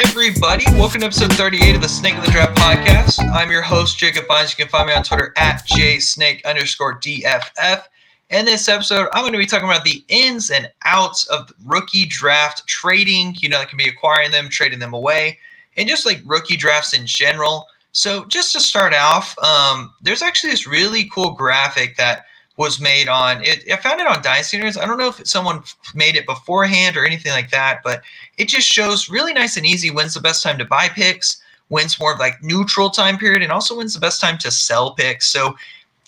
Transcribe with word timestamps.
everybody. 0.00 0.64
Welcome 0.78 1.00
to 1.00 1.06
episode 1.06 1.30
38 1.34 1.74
of 1.74 1.82
the 1.82 1.88
Snake 1.88 2.16
of 2.16 2.24
the 2.24 2.30
Draft 2.30 2.56
podcast. 2.56 3.22
I'm 3.34 3.50
your 3.50 3.60
host, 3.60 3.98
Jacob 3.98 4.24
Bynes. 4.24 4.48
You 4.48 4.64
can 4.64 4.68
find 4.68 4.88
me 4.88 4.94
on 4.94 5.02
Twitter 5.04 5.34
at 5.36 5.66
jsnake 5.66 6.42
underscore 6.46 6.98
DFF. 7.00 7.82
In 8.30 8.46
this 8.46 8.66
episode, 8.66 9.08
I'm 9.12 9.24
going 9.24 9.32
to 9.32 9.38
be 9.38 9.44
talking 9.44 9.68
about 9.68 9.84
the 9.84 10.02
ins 10.08 10.50
and 10.50 10.72
outs 10.86 11.26
of 11.26 11.52
rookie 11.66 12.06
draft 12.06 12.66
trading. 12.66 13.34
You 13.40 13.50
know, 13.50 13.58
that 13.58 13.68
can 13.68 13.76
be 13.76 13.88
acquiring 13.88 14.30
them, 14.30 14.48
trading 14.48 14.78
them 14.78 14.94
away, 14.94 15.38
and 15.76 15.86
just 15.86 16.06
like 16.06 16.22
rookie 16.24 16.56
drafts 16.56 16.94
in 16.94 17.04
general. 17.04 17.66
So, 17.92 18.24
just 18.24 18.54
to 18.54 18.60
start 18.60 18.94
off, 18.94 19.38
um, 19.40 19.92
there's 20.00 20.22
actually 20.22 20.52
this 20.52 20.66
really 20.66 21.10
cool 21.12 21.32
graphic 21.32 21.98
that 21.98 22.24
was 22.60 22.78
made 22.78 23.08
on 23.08 23.42
it. 23.42 23.64
I 23.72 23.76
found 23.76 24.02
it 24.02 24.06
on 24.06 24.20
Dynasty. 24.20 24.60
I 24.60 24.70
don't 24.70 24.98
know 24.98 25.08
if 25.08 25.26
someone 25.26 25.62
made 25.94 26.14
it 26.14 26.26
beforehand 26.26 26.94
or 26.94 27.06
anything 27.06 27.32
like 27.32 27.50
that, 27.50 27.80
but 27.82 28.02
it 28.36 28.48
just 28.48 28.66
shows 28.66 29.08
really 29.08 29.32
nice 29.32 29.56
and 29.56 29.64
easy 29.64 29.90
when's 29.90 30.12
the 30.12 30.20
best 30.20 30.42
time 30.42 30.58
to 30.58 30.66
buy 30.66 30.90
picks, 30.90 31.40
when's 31.68 31.98
more 31.98 32.12
of 32.12 32.18
like 32.18 32.42
neutral 32.42 32.90
time 32.90 33.16
period, 33.16 33.42
and 33.42 33.50
also 33.50 33.78
when's 33.78 33.94
the 33.94 33.98
best 33.98 34.20
time 34.20 34.36
to 34.36 34.50
sell 34.50 34.92
picks. 34.94 35.26
So 35.26 35.56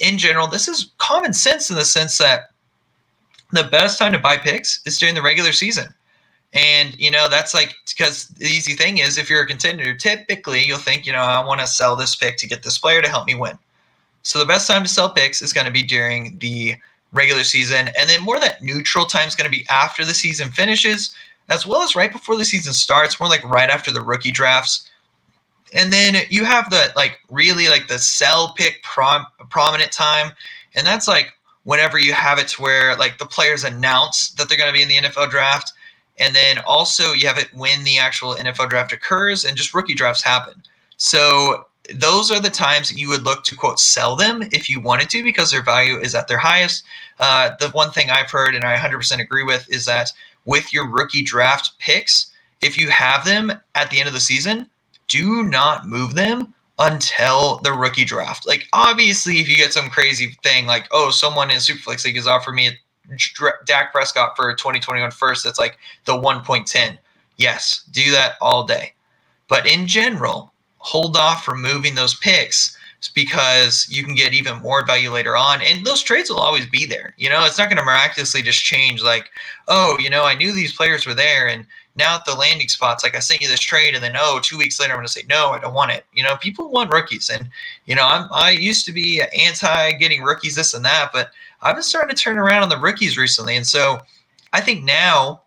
in 0.00 0.18
general, 0.18 0.46
this 0.46 0.68
is 0.68 0.90
common 0.98 1.32
sense 1.32 1.70
in 1.70 1.76
the 1.76 1.86
sense 1.86 2.18
that 2.18 2.50
the 3.52 3.64
best 3.64 3.98
time 3.98 4.12
to 4.12 4.18
buy 4.18 4.36
picks 4.36 4.82
is 4.84 4.98
during 4.98 5.14
the 5.14 5.22
regular 5.22 5.52
season. 5.52 5.86
And, 6.52 6.94
you 7.00 7.10
know, 7.10 7.30
that's 7.30 7.54
like 7.54 7.74
because 7.88 8.28
the 8.28 8.44
easy 8.44 8.74
thing 8.74 8.98
is 8.98 9.16
if 9.16 9.30
you're 9.30 9.40
a 9.40 9.46
contender, 9.46 9.94
typically 9.94 10.62
you'll 10.62 10.76
think, 10.76 11.06
you 11.06 11.12
know, 11.12 11.22
I 11.22 11.42
want 11.42 11.60
to 11.60 11.66
sell 11.66 11.96
this 11.96 12.14
pick 12.14 12.36
to 12.36 12.46
get 12.46 12.62
this 12.62 12.76
player 12.76 13.00
to 13.00 13.08
help 13.08 13.26
me 13.26 13.36
win. 13.36 13.58
So 14.22 14.38
the 14.38 14.46
best 14.46 14.68
time 14.68 14.82
to 14.82 14.88
sell 14.88 15.10
picks 15.10 15.42
is 15.42 15.52
going 15.52 15.66
to 15.66 15.72
be 15.72 15.82
during 15.82 16.38
the 16.38 16.76
regular 17.12 17.44
season. 17.44 17.90
And 17.98 18.08
then 18.08 18.22
more 18.22 18.40
that 18.40 18.62
neutral 18.62 19.04
time 19.04 19.28
is 19.28 19.34
going 19.34 19.50
to 19.50 19.56
be 19.56 19.66
after 19.68 20.04
the 20.04 20.14
season 20.14 20.50
finishes, 20.50 21.14
as 21.48 21.66
well 21.66 21.82
as 21.82 21.96
right 21.96 22.10
before 22.10 22.36
the 22.36 22.44
season 22.44 22.72
starts, 22.72 23.20
more 23.20 23.28
like 23.28 23.44
right 23.44 23.70
after 23.70 23.90
the 23.90 24.00
rookie 24.00 24.32
drafts. 24.32 24.88
And 25.74 25.92
then 25.92 26.16
you 26.30 26.44
have 26.44 26.70
the 26.70 26.92
like 26.96 27.20
really 27.30 27.68
like 27.68 27.88
the 27.88 27.98
sell 27.98 28.54
pick 28.54 28.82
prom- 28.82 29.26
prominent 29.50 29.92
time. 29.92 30.32
And 30.74 30.86
that's 30.86 31.08
like 31.08 31.32
whenever 31.64 31.98
you 31.98 32.12
have 32.12 32.38
it 32.38 32.48
to 32.48 32.62
where 32.62 32.96
like 32.96 33.18
the 33.18 33.26
players 33.26 33.64
announce 33.64 34.30
that 34.32 34.48
they're 34.48 34.58
going 34.58 34.72
to 34.72 34.76
be 34.76 34.82
in 34.82 34.88
the 34.88 35.08
NFL 35.08 35.30
draft. 35.30 35.72
And 36.18 36.34
then 36.34 36.58
also 36.66 37.12
you 37.12 37.26
have 37.26 37.38
it 37.38 37.48
when 37.54 37.84
the 37.84 37.98
actual 37.98 38.34
NFL 38.34 38.68
draft 38.68 38.92
occurs 38.92 39.44
and 39.44 39.56
just 39.56 39.74
rookie 39.74 39.94
drafts 39.94 40.22
happen. 40.22 40.62
So 40.96 41.66
those 41.94 42.30
are 42.30 42.40
the 42.40 42.50
times 42.50 42.96
you 42.96 43.08
would 43.08 43.24
look 43.24 43.42
to 43.44 43.56
quote 43.56 43.80
sell 43.80 44.14
them 44.14 44.42
if 44.52 44.70
you 44.70 44.80
wanted 44.80 45.10
to 45.10 45.22
because 45.22 45.50
their 45.50 45.62
value 45.62 45.98
is 45.98 46.14
at 46.14 46.28
their 46.28 46.38
highest. 46.38 46.84
Uh, 47.18 47.50
the 47.58 47.68
one 47.70 47.90
thing 47.90 48.10
I've 48.10 48.30
heard 48.30 48.54
and 48.54 48.64
I 48.64 48.76
100% 48.76 49.20
agree 49.20 49.42
with 49.42 49.68
is 49.68 49.84
that 49.86 50.12
with 50.44 50.72
your 50.72 50.88
rookie 50.88 51.22
draft 51.22 51.78
picks, 51.78 52.32
if 52.60 52.78
you 52.78 52.88
have 52.90 53.24
them 53.24 53.52
at 53.74 53.90
the 53.90 53.98
end 53.98 54.06
of 54.06 54.14
the 54.14 54.20
season, 54.20 54.68
do 55.08 55.42
not 55.42 55.86
move 55.86 56.14
them 56.14 56.54
until 56.78 57.58
the 57.58 57.72
rookie 57.72 58.04
draft. 58.04 58.46
Like 58.46 58.68
obviously, 58.72 59.38
if 59.38 59.48
you 59.48 59.56
get 59.56 59.72
some 59.72 59.90
crazy 59.90 60.36
thing 60.42 60.66
like 60.66 60.86
oh 60.92 61.10
someone 61.10 61.50
in 61.50 61.56
Superflex 61.56 62.04
League 62.04 62.16
has 62.16 62.26
offered 62.26 62.52
me 62.52 62.68
a 62.68 62.78
Dak 63.66 63.92
Prescott 63.92 64.36
for 64.36 64.54
2021 64.54 65.10
first, 65.10 65.44
that's 65.44 65.58
like 65.58 65.78
the 66.04 66.12
1.10. 66.12 66.98
Yes, 67.36 67.84
do 67.90 68.10
that 68.12 68.34
all 68.40 68.64
day. 68.64 68.94
But 69.48 69.66
in 69.66 69.86
general, 69.86 70.51
hold 70.82 71.16
off 71.16 71.44
from 71.44 71.62
moving 71.62 71.94
those 71.94 72.14
picks 72.16 72.76
because 73.14 73.88
you 73.90 74.04
can 74.04 74.14
get 74.14 74.32
even 74.32 74.62
more 74.62 74.84
value 74.86 75.10
later 75.10 75.36
on. 75.36 75.60
And 75.62 75.84
those 75.84 76.02
trades 76.02 76.30
will 76.30 76.38
always 76.38 76.66
be 76.66 76.86
there. 76.86 77.14
You 77.16 77.30
know 77.30 77.44
it's 77.44 77.58
not 77.58 77.68
going 77.68 77.78
to 77.78 77.84
miraculously 77.84 78.42
just 78.42 78.60
change 78.60 79.02
like 79.02 79.30
oh 79.68 79.96
you 79.98 80.10
know 80.10 80.24
i 80.24 80.34
knew 80.34 80.52
these 80.52 80.74
players 80.74 81.06
were 81.06 81.14
there 81.14 81.48
and 81.48 81.66
now 81.96 82.16
at 82.16 82.24
the 82.24 82.34
landing 82.34 82.68
spots 82.68 83.04
like 83.04 83.14
i 83.14 83.18
sent 83.18 83.40
you 83.40 83.48
this 83.48 83.60
trade 83.60 83.94
and 83.94 84.02
then 84.02 84.14
oh 84.16 84.40
two 84.42 84.56
weeks 84.56 84.80
later 84.80 84.92
i'm 84.92 84.98
going 84.98 85.06
to 85.06 85.12
say 85.12 85.22
no 85.28 85.50
i 85.50 85.58
don't 85.58 85.74
want 85.74 85.90
it. 85.90 86.04
You 86.12 86.22
know 86.22 86.36
people 86.36 86.70
want 86.70 86.92
rookies 86.92 87.30
and 87.30 87.48
you 87.86 87.94
know 87.94 88.04
i'm 88.04 88.28
i 88.32 88.50
used 88.50 88.86
to 88.86 88.92
be 88.92 89.22
anti 89.38 89.92
getting 89.92 90.22
rookies 90.22 90.54
this 90.54 90.74
and 90.74 90.84
that 90.84 91.10
but 91.12 91.30
i've 91.62 91.76
been 91.76 91.82
starting 91.82 92.14
to 92.14 92.20
turn 92.20 92.38
around 92.38 92.62
on 92.62 92.68
the 92.68 92.78
rookies 92.78 93.16
recently. 93.18 93.56
And 93.56 93.66
so 93.66 94.00
i 94.52 94.60
think 94.60 94.84
now 94.84 95.42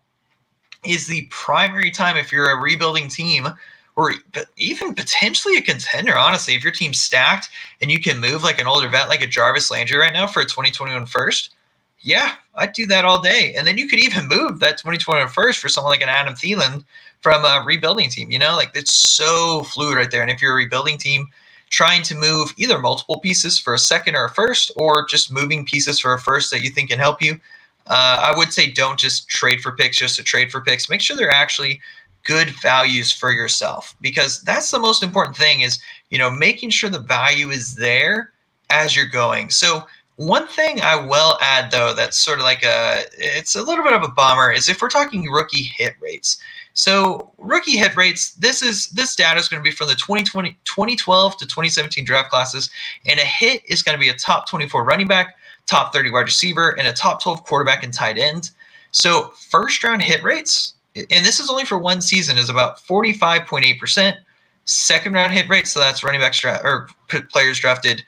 is 0.85 1.07
the 1.07 1.28
primary 1.31 1.90
time 1.90 2.16
if 2.16 2.31
you're 2.31 2.51
a 2.51 2.62
rebuilding 2.62 3.09
team 3.09 3.47
or 3.95 4.13
even 4.57 4.94
potentially 4.94 5.57
a 5.57 5.61
contender, 5.61 6.17
honestly, 6.17 6.53
if 6.53 6.63
your 6.63 6.73
team's 6.73 7.00
stacked 7.00 7.50
and 7.81 7.89
you 7.89 8.00
can 8.00 8.19
move 8.19 8.44
like 8.44 8.59
an 8.59 8.67
older 8.67 8.89
vet 8.89 9.07
like 9.07 9.22
a 9.22 9.28
Jarvis 9.28 9.72
Landry 9.72 9.97
right 9.97 10.13
now 10.13 10.28
for 10.28 10.41
a 10.41 10.45
2021 10.45 11.06
first, 11.06 11.56
yeah, 12.01 12.35
I'd 12.56 12.73
do 12.73 12.85
that 12.88 13.06
all 13.06 13.22
day. 13.22 13.53
And 13.57 13.66
then 13.66 13.78
you 13.78 13.88
could 13.88 14.00
even 14.00 14.28
move 14.28 14.59
that 14.59 14.78
2021 14.78 15.29
first 15.29 15.59
for 15.59 15.69
someone 15.69 15.91
like 15.91 16.01
an 16.01 16.09
Adam 16.09 16.35
Thielen 16.35 16.83
from 17.22 17.44
a 17.45 17.63
rebuilding 17.66 18.09
team. 18.09 18.29
You 18.29 18.38
know, 18.38 18.56
like 18.56 18.72
it's 18.75 18.94
so 18.94 19.63
fluid 19.63 19.97
right 19.97 20.12
there. 20.12 20.22
And 20.22 20.29
if 20.29 20.41
you're 20.41 20.53
a 20.53 20.56
rebuilding 20.56 20.97
team 20.97 21.27
trying 21.69 22.03
to 22.03 22.16
move 22.16 22.53
either 22.57 22.77
multiple 22.77 23.19
pieces 23.19 23.57
for 23.57 23.73
a 23.73 23.79
second 23.79 24.16
or 24.16 24.25
a 24.25 24.29
first, 24.29 24.72
or 24.75 25.06
just 25.07 25.31
moving 25.31 25.66
pieces 25.66 26.00
for 26.00 26.13
a 26.13 26.19
first 26.19 26.51
that 26.51 26.62
you 26.62 26.69
think 26.69 26.91
can 26.91 27.00
help 27.00 27.22
you, 27.22 27.39
uh, 27.88 28.31
I 28.31 28.38
would 28.38 28.53
say 28.53 28.72
don't 28.72 29.00
just 29.00 29.27
trade 29.27 29.62
for 29.62 29.72
picks 29.72 29.97
just 29.97 30.16
to 30.17 30.23
trade 30.23 30.51
for 30.51 30.62
picks. 30.62 30.89
Make 30.89 31.01
sure 31.01 31.17
they're 31.17 31.31
actually 31.31 31.81
good 32.25 32.50
values 32.62 33.12
for 33.12 33.31
yourself 33.31 33.96
because 34.02 34.41
that's 34.41 34.72
the 34.72 34.80
most 34.80 35.02
important 35.02 35.38
thing 35.38 35.62
is 35.62 35.80
you 36.09 36.18
know 36.18 36.30
making 36.30 36.69
sure 36.69 36.90
the 36.90 37.00
value 37.00 37.50
is 37.50 37.75
there 37.75 38.34
as 38.69 38.96
you're 38.96 39.06
going. 39.06 39.50
So 39.50 39.84
one 40.18 40.47
thing 40.47 40.80
i 40.81 40.96
will 40.96 41.38
add 41.41 41.69
though 41.69 41.94
that's 41.94 42.18
sort 42.18 42.40
of 42.40 42.46
like 42.46 42.63
a 42.63 43.02
it's 43.18 43.58
a 43.58 43.62
little 43.62 43.84
bit 43.84 43.91
of 43.91 44.02
a 44.02 44.08
bummer 44.08 44.50
is 44.50 44.69
if 44.69 44.81
we're 44.81 44.90
talking 44.90 45.30
rookie 45.30 45.63
hit 45.63 45.96
rates. 46.02 46.38
So 46.74 47.31
rookie 47.38 47.78
hit 47.78 47.96
rates 47.96 48.34
this 48.34 48.62
is 48.62 48.88
this 48.90 49.16
data 49.16 49.40
is 49.40 49.47
going 49.47 49.63
to 49.63 49.68
be 49.68 49.75
from 49.75 49.88
the 49.88 49.96
2020 49.96 50.57
2012 50.66 51.38
to 51.38 51.46
2017 51.46 52.06
draft 52.06 52.30
classes 52.30 52.69
and 53.06 53.19
a 53.19 53.25
hit 53.25 53.62
is 53.68 53.84
going 53.84 53.97
to 53.97 54.00
be 54.00 54.09
a 54.09 54.16
top 54.16 54.50
24 54.50 54.84
running 54.84 55.07
back 55.07 55.36
top 55.66 55.94
30 55.94 56.12
wide 56.12 56.22
receiver 56.22 56.78
and 56.78 56.88
a 56.88 56.94
top 56.94 57.22
12 57.22 57.44
quarterback 57.44 57.84
and 57.84 57.94
tight 57.94 58.18
end. 58.18 58.52
So 58.92 59.34
first 59.50 59.84
round 59.84 60.02
hit 60.02 60.24
rates 60.24 60.75
and 60.95 61.25
this 61.25 61.39
is 61.39 61.50
only 61.50 61.66
for 61.66 61.78
one 61.78 62.01
season, 62.01 62.38
is 62.38 62.50
about 62.50 62.78
45.8%. 62.79 64.17
Second 64.66 65.13
round 65.13 65.33
hit 65.33 65.47
rate, 65.50 65.67
so 65.67 65.79
that's 65.79 66.03
running 66.03 66.22
backs 66.22 66.39
dra- 66.39 66.61
or 66.63 66.89
players 67.31 67.59
drafted 67.59 68.03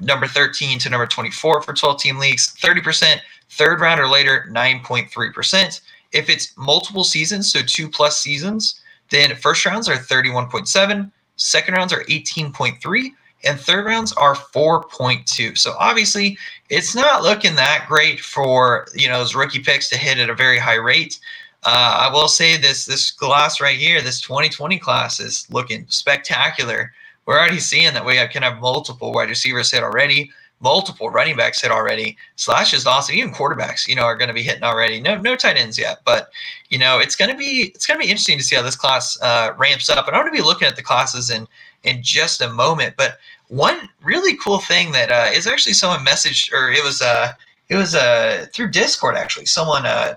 number 0.00 0.26
13 0.26 0.78
to 0.80 0.90
number 0.90 1.06
24 1.06 1.62
for 1.62 1.72
12 1.72 2.00
team 2.00 2.18
leagues, 2.18 2.56
30%. 2.60 3.20
Third 3.50 3.80
round 3.80 4.00
or 4.00 4.08
later, 4.08 4.48
9.3%. 4.50 5.80
If 6.12 6.28
it's 6.28 6.56
multiple 6.56 7.04
seasons, 7.04 7.52
so 7.52 7.60
two 7.60 7.88
plus 7.88 8.18
seasons, 8.18 8.80
then 9.10 9.36
first 9.36 9.64
rounds 9.64 9.88
are 9.88 9.96
31.7, 9.96 11.10
second 11.36 11.74
rounds 11.74 11.92
are 11.92 12.04
18.3, 12.04 13.10
and 13.44 13.60
third 13.60 13.84
rounds 13.84 14.12
are 14.14 14.34
4.2. 14.34 15.56
So 15.58 15.74
obviously, 15.78 16.38
it's 16.70 16.94
not 16.94 17.22
looking 17.22 17.54
that 17.56 17.86
great 17.88 18.20
for 18.20 18.86
you 18.94 19.08
know 19.08 19.18
those 19.18 19.34
rookie 19.34 19.58
picks 19.60 19.88
to 19.90 19.98
hit 19.98 20.18
at 20.18 20.30
a 20.30 20.34
very 20.34 20.58
high 20.58 20.76
rate. 20.76 21.18
Uh, 21.64 22.08
I 22.08 22.12
will 22.12 22.28
say 22.28 22.56
this 22.56 22.84
this 22.84 23.10
class 23.10 23.60
right 23.60 23.78
here, 23.78 24.00
this 24.00 24.20
2020 24.20 24.78
class 24.78 25.20
is 25.20 25.46
looking 25.50 25.86
spectacular. 25.88 26.92
We're 27.24 27.38
already 27.38 27.60
seeing 27.60 27.94
that 27.94 28.04
we 28.04 28.14
can 28.28 28.42
have 28.42 28.60
multiple 28.60 29.12
wide 29.12 29.28
receivers 29.28 29.70
hit 29.70 29.84
already, 29.84 30.32
multiple 30.60 31.10
running 31.10 31.36
backs 31.36 31.62
hit 31.62 31.70
already. 31.70 32.16
Slash 32.34 32.74
is 32.74 32.84
awesome. 32.84 33.14
Even 33.14 33.32
quarterbacks, 33.32 33.86
you 33.86 33.94
know, 33.94 34.02
are 34.02 34.16
going 34.16 34.28
to 34.28 34.34
be 34.34 34.42
hitting 34.42 34.64
already. 34.64 35.00
No, 35.00 35.16
no 35.18 35.36
tight 35.36 35.56
ends 35.56 35.78
yet, 35.78 36.00
but 36.04 36.30
you 36.68 36.78
know, 36.78 36.98
it's 36.98 37.14
going 37.14 37.30
to 37.30 37.36
be 37.36 37.72
it's 37.74 37.86
going 37.86 38.00
to 38.00 38.04
be 38.04 38.10
interesting 38.10 38.38
to 38.38 38.44
see 38.44 38.56
how 38.56 38.62
this 38.62 38.76
class 38.76 39.16
uh, 39.22 39.52
ramps 39.56 39.88
up. 39.88 40.08
And 40.08 40.16
I'm 40.16 40.22
going 40.22 40.34
to 40.34 40.42
be 40.42 40.46
looking 40.46 40.66
at 40.66 40.76
the 40.76 40.82
classes 40.82 41.30
in 41.30 41.46
in 41.84 42.02
just 42.02 42.40
a 42.40 42.52
moment. 42.52 42.94
But 42.96 43.18
one 43.48 43.88
really 44.02 44.36
cool 44.36 44.58
thing 44.58 44.92
that 44.92 45.12
uh, 45.12 45.30
is 45.32 45.46
actually 45.46 45.74
someone 45.74 46.04
messaged, 46.04 46.52
or 46.52 46.70
it 46.70 46.82
was 46.82 47.02
uh, 47.02 47.32
it 47.68 47.76
was 47.76 47.94
uh, 47.94 48.46
through 48.52 48.70
Discord 48.70 49.16
actually. 49.16 49.46
Someone 49.46 49.86
uh, 49.86 50.14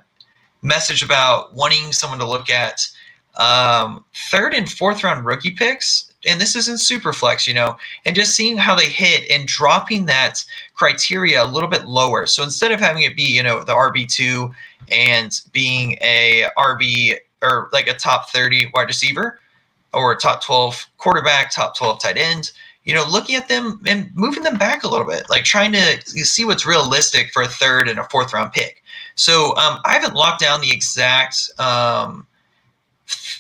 message 0.65 1.03
about 1.03 1.53
wanting 1.53 1.91
someone 1.91 2.19
to 2.19 2.27
look 2.27 2.49
at 2.49 2.87
um, 3.37 4.03
third 4.31 4.53
and 4.53 4.69
fourth 4.71 5.03
round 5.03 5.25
rookie 5.25 5.51
picks, 5.51 6.11
and 6.27 6.39
this 6.39 6.55
is 6.55 6.67
in 6.67 6.75
Superflex, 6.75 7.47
you 7.47 7.53
know, 7.53 7.77
and 8.05 8.15
just 8.15 8.35
seeing 8.35 8.57
how 8.57 8.75
they 8.75 8.87
hit 8.87 9.29
and 9.29 9.47
dropping 9.47 10.05
that 10.05 10.43
criteria 10.73 11.43
a 11.43 11.45
little 11.45 11.69
bit 11.69 11.85
lower. 11.85 12.25
So 12.25 12.43
instead 12.43 12.71
of 12.71 12.79
having 12.79 13.03
it 13.03 13.15
be, 13.15 13.23
you 13.23 13.43
know, 13.43 13.63
the 13.63 13.73
RB2 13.73 14.51
and 14.91 15.39
being 15.51 15.97
a 16.01 16.45
RB 16.57 17.17
or 17.41 17.69
like 17.73 17.87
a 17.87 17.93
top 17.93 18.29
30 18.29 18.71
wide 18.73 18.87
receiver 18.87 19.39
or 19.93 20.13
a 20.13 20.17
top 20.17 20.43
12 20.43 20.87
quarterback, 20.97 21.51
top 21.51 21.77
12 21.77 21.99
tight 21.99 22.17
end, 22.17 22.51
you 22.85 22.93
know, 22.93 23.05
looking 23.09 23.35
at 23.35 23.47
them 23.47 23.81
and 23.85 24.09
moving 24.15 24.43
them 24.43 24.57
back 24.57 24.83
a 24.83 24.87
little 24.87 25.07
bit, 25.07 25.29
like 25.29 25.43
trying 25.43 25.73
to 25.73 26.01
see 26.05 26.45
what's 26.45 26.65
realistic 26.65 27.31
for 27.31 27.41
a 27.43 27.47
third 27.47 27.87
and 27.87 27.99
a 27.99 28.03
fourth 28.05 28.33
round 28.33 28.51
pick. 28.51 28.83
So 29.15 29.55
um, 29.57 29.79
I 29.85 29.93
haven't 29.93 30.13
locked 30.13 30.41
down 30.41 30.61
the 30.61 30.71
exact 30.71 31.49
um, 31.59 32.27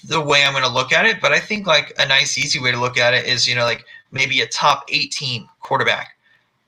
the 0.05 0.21
way 0.21 0.43
I'm 0.43 0.53
going 0.53 0.63
to 0.63 0.69
look 0.71 0.91
at 0.93 1.05
it, 1.05 1.19
but 1.21 1.31
I 1.31 1.39
think 1.39 1.67
like 1.67 1.93
a 1.99 2.07
nice, 2.07 2.37
easy 2.37 2.59
way 2.59 2.71
to 2.71 2.79
look 2.79 2.97
at 2.97 3.13
it 3.13 3.25
is 3.25 3.47
you 3.47 3.55
know 3.55 3.65
like 3.65 3.85
maybe 4.11 4.41
a 4.41 4.47
top 4.47 4.85
18 4.89 5.47
quarterback, 5.61 6.15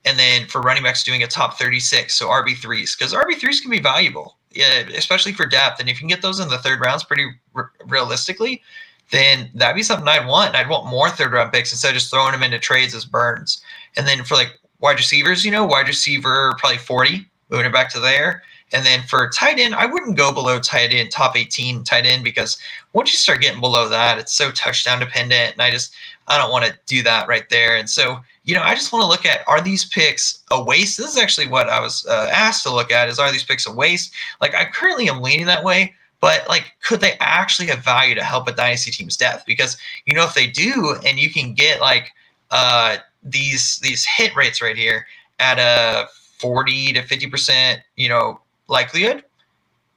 and 0.04 0.18
then 0.18 0.46
for 0.46 0.60
running 0.60 0.82
backs 0.82 1.02
doing 1.02 1.22
a 1.22 1.26
top 1.26 1.58
36, 1.58 2.14
so 2.14 2.28
RB 2.28 2.56
threes 2.56 2.94
because 2.94 3.14
RB 3.14 3.36
threes 3.36 3.60
can 3.60 3.70
be 3.70 3.80
valuable, 3.80 4.36
yeah, 4.52 4.84
especially 4.94 5.32
for 5.32 5.46
depth, 5.46 5.80
and 5.80 5.88
if 5.88 5.96
you 5.96 6.00
can 6.00 6.08
get 6.08 6.22
those 6.22 6.40
in 6.40 6.48
the 6.48 6.58
third 6.58 6.80
rounds 6.80 7.04
pretty 7.04 7.26
r- 7.54 7.72
realistically, 7.86 8.62
then 9.10 9.50
that'd 9.54 9.76
be 9.76 9.82
something 9.82 10.06
I'd 10.06 10.26
want. 10.26 10.54
I'd 10.54 10.68
want 10.68 10.86
more 10.86 11.08
third 11.08 11.32
round 11.32 11.52
picks 11.52 11.72
instead 11.72 11.88
of 11.88 11.94
just 11.94 12.10
throwing 12.10 12.32
them 12.32 12.42
into 12.42 12.58
trades 12.58 12.94
as 12.94 13.04
burns. 13.04 13.62
And 13.96 14.06
then 14.06 14.24
for 14.24 14.34
like 14.34 14.58
wide 14.80 14.98
receivers, 14.98 15.44
you 15.44 15.50
know, 15.50 15.64
wide 15.64 15.88
receiver 15.88 16.54
probably 16.58 16.78
40, 16.78 17.26
moving 17.50 17.66
it 17.66 17.72
back 17.72 17.90
to 17.92 18.00
there. 18.00 18.42
And 18.72 18.84
then 18.84 19.02
for 19.02 19.28
tight 19.30 19.58
end, 19.58 19.74
I 19.74 19.86
wouldn't 19.86 20.16
go 20.16 20.32
below 20.32 20.58
tight 20.58 20.92
end, 20.92 21.10
top 21.10 21.36
18 21.36 21.84
tight 21.84 22.06
end, 22.06 22.22
because 22.22 22.58
once 22.92 23.12
you 23.12 23.16
start 23.16 23.40
getting 23.40 23.60
below 23.60 23.88
that, 23.88 24.18
it's 24.18 24.32
so 24.32 24.50
touchdown 24.50 25.00
dependent. 25.00 25.54
And 25.54 25.62
I 25.62 25.70
just, 25.70 25.94
I 26.26 26.36
don't 26.36 26.50
want 26.50 26.66
to 26.66 26.78
do 26.86 27.02
that 27.02 27.28
right 27.28 27.48
there. 27.48 27.76
And 27.76 27.88
so, 27.88 28.20
you 28.44 28.54
know, 28.54 28.62
I 28.62 28.74
just 28.74 28.92
want 28.92 29.02
to 29.02 29.08
look 29.08 29.26
at 29.26 29.46
are 29.46 29.60
these 29.60 29.84
picks 29.86 30.42
a 30.50 30.62
waste? 30.62 30.96
This 30.96 31.10
is 31.10 31.18
actually 31.18 31.48
what 31.48 31.68
I 31.68 31.80
was 31.80 32.06
uh, 32.06 32.30
asked 32.32 32.62
to 32.64 32.72
look 32.72 32.90
at 32.90 33.08
is 33.08 33.18
are 33.18 33.30
these 33.30 33.44
picks 33.44 33.66
a 33.66 33.72
waste? 33.72 34.12
Like 34.40 34.54
I 34.54 34.64
currently 34.64 35.08
am 35.08 35.20
leaning 35.20 35.46
that 35.46 35.64
way, 35.64 35.94
but 36.20 36.48
like 36.48 36.72
could 36.82 37.00
they 37.00 37.12
actually 37.20 37.68
have 37.68 37.80
value 37.80 38.14
to 38.14 38.24
help 38.24 38.48
a 38.48 38.52
dynasty 38.52 38.90
team's 38.90 39.16
depth? 39.18 39.44
Because 39.46 39.76
you 40.06 40.14
know 40.14 40.24
if 40.24 40.32
they 40.32 40.46
do, 40.46 40.96
and 41.06 41.18
you 41.18 41.30
can 41.30 41.52
get 41.52 41.80
like 41.80 42.12
uh, 42.50 42.96
these 43.22 43.78
these 43.80 44.06
hit 44.06 44.34
rates 44.34 44.62
right 44.62 44.76
here 44.76 45.06
at 45.38 45.58
a 45.58 46.08
40 46.38 46.94
to 46.94 47.02
50 47.02 47.26
percent, 47.28 47.82
you 47.96 48.08
know, 48.08 48.40
likelihood, 48.68 49.24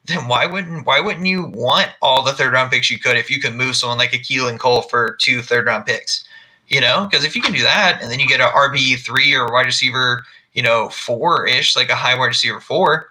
then 0.05 0.27
why 0.27 0.45
wouldn't 0.45 0.85
why 0.85 0.99
wouldn't 0.99 1.25
you 1.25 1.45
want 1.45 1.89
all 2.01 2.23
the 2.23 2.33
third 2.33 2.53
round 2.53 2.71
picks 2.71 2.89
you 2.89 2.99
could 2.99 3.17
if 3.17 3.29
you 3.29 3.39
could 3.39 3.53
move 3.53 3.75
someone 3.75 3.97
like 3.97 4.13
a 4.13 4.17
Keelan 4.17 4.59
Cole 4.59 4.81
for 4.81 5.17
two 5.21 5.41
third 5.41 5.67
round 5.67 5.85
picks? 5.85 6.25
You 6.67 6.81
know, 6.81 7.07
because 7.09 7.25
if 7.25 7.35
you 7.35 7.41
can 7.41 7.53
do 7.53 7.63
that 7.63 7.99
and 8.01 8.09
then 8.09 8.19
you 8.19 8.27
get 8.27 8.39
a 8.39 8.45
RB 8.45 8.97
three 8.97 9.35
or 9.35 9.51
wide 9.51 9.65
receiver, 9.65 10.23
you 10.53 10.63
know, 10.63 10.89
four 10.89 11.45
ish, 11.45 11.75
like 11.75 11.89
a 11.89 11.95
high 11.95 12.17
wide 12.17 12.27
receiver 12.27 12.61
four, 12.61 13.09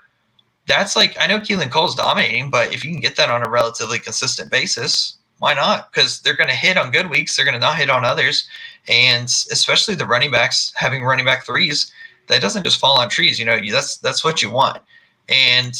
that's 0.66 0.96
like 0.96 1.16
I 1.20 1.26
know 1.26 1.38
Keelan 1.38 1.70
Cole's 1.70 1.94
dominating, 1.94 2.50
but 2.50 2.72
if 2.72 2.84
you 2.84 2.90
can 2.90 3.00
get 3.00 3.16
that 3.16 3.30
on 3.30 3.46
a 3.46 3.50
relatively 3.50 3.98
consistent 3.98 4.50
basis, 4.50 5.18
why 5.38 5.54
not? 5.54 5.92
Because 5.92 6.20
they're 6.20 6.36
going 6.36 6.50
to 6.50 6.54
hit 6.56 6.76
on 6.76 6.90
good 6.90 7.10
weeks, 7.10 7.36
they're 7.36 7.44
going 7.44 7.54
to 7.54 7.60
not 7.60 7.76
hit 7.76 7.90
on 7.90 8.04
others, 8.04 8.48
and 8.88 9.24
especially 9.24 9.94
the 9.94 10.06
running 10.06 10.30
backs 10.30 10.72
having 10.76 11.02
running 11.02 11.24
back 11.24 11.44
threes, 11.44 11.92
that 12.28 12.40
doesn't 12.40 12.64
just 12.64 12.78
fall 12.78 12.98
on 13.00 13.08
trees. 13.08 13.38
You 13.38 13.44
know, 13.44 13.58
that's 13.70 13.98
that's 13.98 14.24
what 14.24 14.42
you 14.42 14.50
want, 14.50 14.80
and 15.28 15.74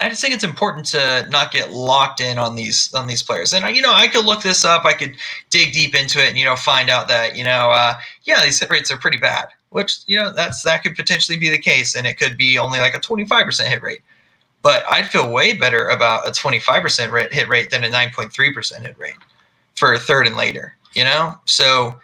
I 0.00 0.08
just 0.08 0.20
think 0.20 0.34
it's 0.34 0.44
important 0.44 0.86
to 0.86 1.26
not 1.30 1.52
get 1.52 1.72
locked 1.72 2.20
in 2.20 2.36
on 2.36 2.56
these 2.56 2.92
on 2.94 3.06
these 3.06 3.22
players. 3.22 3.54
And 3.54 3.74
you 3.74 3.80
know, 3.80 3.92
I 3.92 4.08
could 4.08 4.24
look 4.24 4.42
this 4.42 4.64
up. 4.64 4.84
I 4.84 4.92
could 4.92 5.14
dig 5.50 5.72
deep 5.72 5.94
into 5.94 6.22
it 6.22 6.28
and 6.28 6.38
you 6.38 6.44
know 6.44 6.56
find 6.56 6.90
out 6.90 7.08
that 7.08 7.36
you 7.36 7.44
know, 7.44 7.70
uh, 7.70 7.94
yeah, 8.24 8.42
these 8.42 8.58
hit 8.60 8.70
rates 8.70 8.90
are 8.90 8.98
pretty 8.98 9.18
bad. 9.18 9.46
Which 9.70 10.00
you 10.06 10.18
know 10.18 10.32
that's 10.32 10.62
that 10.62 10.82
could 10.82 10.94
potentially 10.96 11.38
be 11.38 11.48
the 11.48 11.58
case, 11.58 11.94
and 11.94 12.06
it 12.06 12.18
could 12.18 12.36
be 12.36 12.58
only 12.58 12.80
like 12.80 12.94
a 12.94 13.00
twenty 13.00 13.24
five 13.24 13.44
percent 13.44 13.68
hit 13.68 13.82
rate. 13.82 14.02
But 14.62 14.84
I'd 14.90 15.06
feel 15.06 15.30
way 15.30 15.54
better 15.54 15.88
about 15.88 16.28
a 16.28 16.32
twenty 16.32 16.58
five 16.58 16.82
percent 16.82 17.12
hit 17.32 17.48
rate 17.48 17.70
than 17.70 17.84
a 17.84 17.88
nine 17.88 18.10
point 18.10 18.32
three 18.32 18.52
percent 18.52 18.84
hit 18.84 18.98
rate 18.98 19.16
for 19.74 19.96
third 19.96 20.26
and 20.26 20.36
later. 20.36 20.76
You 20.94 21.04
know, 21.04 21.34
so 21.44 21.98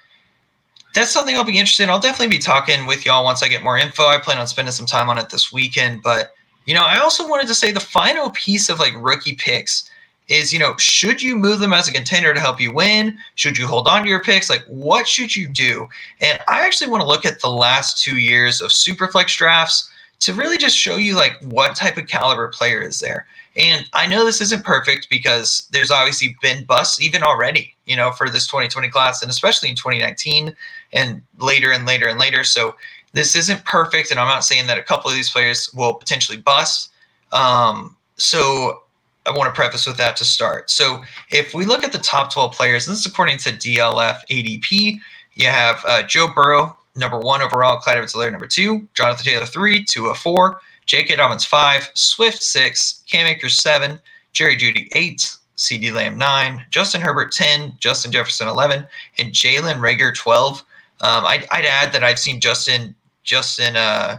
that's 0.95 1.11
something 1.11 1.37
I'll 1.37 1.45
be 1.45 1.59
interested 1.59 1.85
in. 1.85 1.91
I'll 1.91 2.01
definitely 2.01 2.37
be 2.37 2.43
talking 2.43 2.87
with 2.87 3.07
y'all 3.07 3.25
once 3.25 3.43
I 3.43 3.49
get 3.49 3.63
more 3.63 3.79
info. 3.79 4.07
I 4.07 4.19
plan 4.19 4.39
on 4.39 4.47
spending 4.47 4.73
some 4.73 4.87
time 4.87 5.09
on 5.09 5.19
it 5.19 5.31
this 5.31 5.53
weekend, 5.53 6.03
but 6.03 6.35
you 6.67 6.75
know, 6.75 6.85
I 6.85 6.99
also 6.99 7.27
wanted 7.29 7.49
to 7.49 7.55
say 7.55 7.73
the 7.73 7.81
final 7.81 8.31
piece 8.31 8.69
of 8.69 8.79
like 8.79 8.93
rookie 8.97 9.35
picks 9.35 9.91
is, 10.29 10.53
you 10.53 10.59
know, 10.59 10.77
should 10.79 11.21
you 11.21 11.37
move 11.37 11.59
them 11.59 11.73
as 11.73 11.89
a 11.89 11.93
contender 11.93 12.33
to 12.33 12.41
help 12.41 12.61
you 12.61 12.73
win? 12.73 13.19
Should 13.35 13.59
you 13.59 13.67
hold 13.67 13.89
on 13.89 14.03
to 14.03 14.09
your 14.09 14.23
picks? 14.23 14.49
Like, 14.49 14.65
what 14.67 15.09
should 15.09 15.35
you 15.35 15.49
do? 15.49 15.89
And 16.21 16.39
I 16.47 16.65
actually 16.65 16.89
want 16.89 17.03
to 17.03 17.09
look 17.09 17.27
at 17.27 17.41
the 17.41 17.51
last 17.51 18.03
two 18.03 18.19
years 18.19 18.61
of 18.61 18.71
Superflex 18.71 19.37
drafts 19.37 19.91
to 20.21 20.33
really 20.35 20.59
just 20.59 20.77
show 20.77 20.97
you 20.97 21.17
like 21.17 21.41
what 21.43 21.75
type 21.75 21.97
of 21.97 22.07
caliber 22.07 22.49
player 22.49 22.81
is 22.81 23.01
there. 23.01 23.27
And 23.57 23.89
I 23.93 24.07
know 24.07 24.25
this 24.25 24.41
isn't 24.41 24.65
perfect 24.65 25.09
because 25.11 25.67
there's 25.73 25.91
obviously 25.91 26.37
been 26.41 26.65
busts 26.65 27.01
even 27.01 27.23
already, 27.23 27.75
you 27.87 27.97
know, 27.97 28.13
for 28.13 28.31
this 28.31 28.47
2020 28.47 28.89
class 28.91 29.23
and 29.23 29.31
especially 29.31 29.71
in 29.71 29.77
2019 29.77 30.55
and 30.93 31.23
later 31.39 31.73
and 31.73 31.87
later 31.87 32.09
and 32.09 32.19
later. 32.19 32.45
So 32.45 32.75
this 33.13 33.35
isn't 33.35 33.65
perfect, 33.65 34.11
and 34.11 34.21
I'm 34.21 34.29
not 34.29 34.45
saying 34.45 34.67
that 34.69 34.79
a 34.79 34.83
couple 34.83 35.11
of 35.11 35.17
these 35.17 35.31
players 35.31 35.73
will 35.75 35.95
potentially 35.95 36.39
bust. 36.39 36.91
Um, 37.33 37.97
so 38.17 38.83
I 39.27 39.37
want 39.37 39.53
to 39.53 39.59
preface 39.59 39.87
with 39.87 39.97
that 39.97 40.17
to 40.17 40.25
start. 40.25 40.71
So 40.71 41.03
if 41.31 41.55
we 41.55 41.65
look 41.65 41.85
at 41.85 41.93
the 41.93 41.99
top 41.99 42.33
12 42.33 42.53
players, 42.53 42.87
this 42.87 43.01
is 43.01 43.07
according 43.07 43.39
to 43.39 43.51
DLF 43.51 44.21
ADP, 44.29 44.99
you 45.35 45.47
have 45.47 45.83
uh, 45.87 46.03
Joe 46.03 46.29
Burrow, 46.35 46.77
number 46.97 47.19
one 47.19 47.43
overall, 47.43 47.79
Clyde 47.79 47.97
Edwards-Helaire, 47.97 48.33
number 48.33 48.47
two, 48.47 48.87
Jonathan 48.95 49.25
Taylor, 49.25 49.47
three, 49.47 49.85
Tua, 49.85 50.15
four, 50.15 50.61
J.K. 50.87 51.17
Dobbins, 51.17 51.45
five, 51.45 51.89
Swift, 51.95 52.43
six, 52.43 53.05
Cam 53.09 53.27
Akers, 53.27 53.57
seven, 53.57 54.01
Jerry 54.33 54.57
Jeudy, 54.57 54.89
eight, 54.95 55.37
CeeDee 55.57 55.93
Lamb, 55.93 56.17
nine, 56.17 56.65
Justin 56.71 57.01
Herbert, 57.01 57.33
10, 57.33 57.75
Justin 57.79 58.11
Jefferson, 58.11 58.49
11, 58.49 58.87
and 59.19 59.33
Jalen 59.33 59.79
Reagor, 59.79 60.15
12. 60.15 60.65
Um, 61.03 61.25
I'd, 61.25 61.47
I'd, 61.51 61.65
add 61.65 61.93
that 61.93 62.05
I've 62.05 62.19
seen 62.19 62.41
Justin 62.41 62.95
Justin 63.25 63.77
uh, 63.77 64.19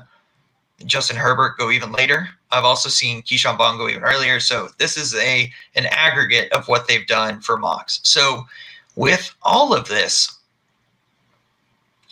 Justin 0.86 1.18
Herbert 1.18 1.58
go 1.58 1.70
even 1.70 1.92
later. 1.92 2.30
I've 2.52 2.66
also 2.66 2.90
seen 2.90 3.22
Ke'Shawn 3.22 3.58
Vaughn 3.58 3.78
go 3.78 3.88
even 3.88 4.04
earlier. 4.04 4.40
So 4.40 4.70
this 4.78 4.98
is 4.98 5.16
a 5.16 5.52
an 5.76 5.86
aggregate 5.88 6.52
of 6.54 6.68
what 6.68 6.88
they've 6.88 7.06
done 7.08 7.40
for 7.42 7.58
mocks. 7.58 8.00
So 8.04 8.46
with 8.96 9.34
all 9.44 9.74
of 9.74 9.88
this, 9.88 10.38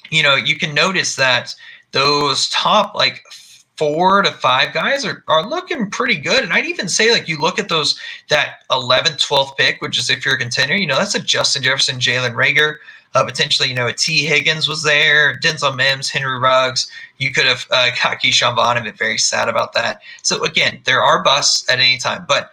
you 0.09 0.23
know, 0.23 0.35
you 0.35 0.57
can 0.57 0.73
notice 0.73 1.15
that 1.15 1.55
those 1.91 2.49
top 2.49 2.95
like 2.95 3.23
four 3.75 4.21
to 4.21 4.31
five 4.31 4.73
guys 4.73 5.05
are, 5.05 5.23
are 5.29 5.47
looking 5.47 5.89
pretty 5.89 6.17
good. 6.17 6.43
And 6.43 6.51
I'd 6.51 6.65
even 6.65 6.89
say 6.89 7.11
like 7.11 7.29
you 7.29 7.37
look 7.37 7.59
at 7.59 7.69
those 7.69 7.97
that 8.27 8.67
11th, 8.71 9.25
12th 9.25 9.55
pick, 9.57 9.81
which 9.81 9.97
is 9.97 10.09
if 10.09 10.25
you're 10.25 10.35
a 10.35 10.39
contender, 10.39 10.75
you 10.75 10.85
know, 10.85 10.97
that's 10.97 11.15
a 11.15 11.19
Justin 11.19 11.63
Jefferson, 11.63 11.97
Jalen 11.97 12.33
Reagor, 12.33 12.75
uh, 13.15 13.23
potentially, 13.23 13.69
you 13.69 13.75
know, 13.75 13.87
a 13.87 13.93
Tee 13.93 14.25
Higgins 14.25 14.67
was 14.67 14.83
there, 14.83 15.39
Denzel 15.39 15.75
Mims, 15.75 16.09
Henry 16.09 16.37
Ruggs. 16.37 16.89
You 17.17 17.31
could 17.31 17.45
have 17.45 17.65
uh, 17.71 17.89
got 18.01 18.21
Ke'Shawn 18.21 18.55
Vaughn 18.55 18.77
and 18.77 18.85
been 18.85 18.95
very 18.95 19.17
sad 19.17 19.49
about 19.49 19.73
that. 19.73 20.01
So 20.21 20.43
again, 20.43 20.79
there 20.85 21.01
are 21.01 21.23
busts 21.23 21.69
at 21.69 21.79
any 21.79 21.97
time, 21.97 22.25
but 22.27 22.51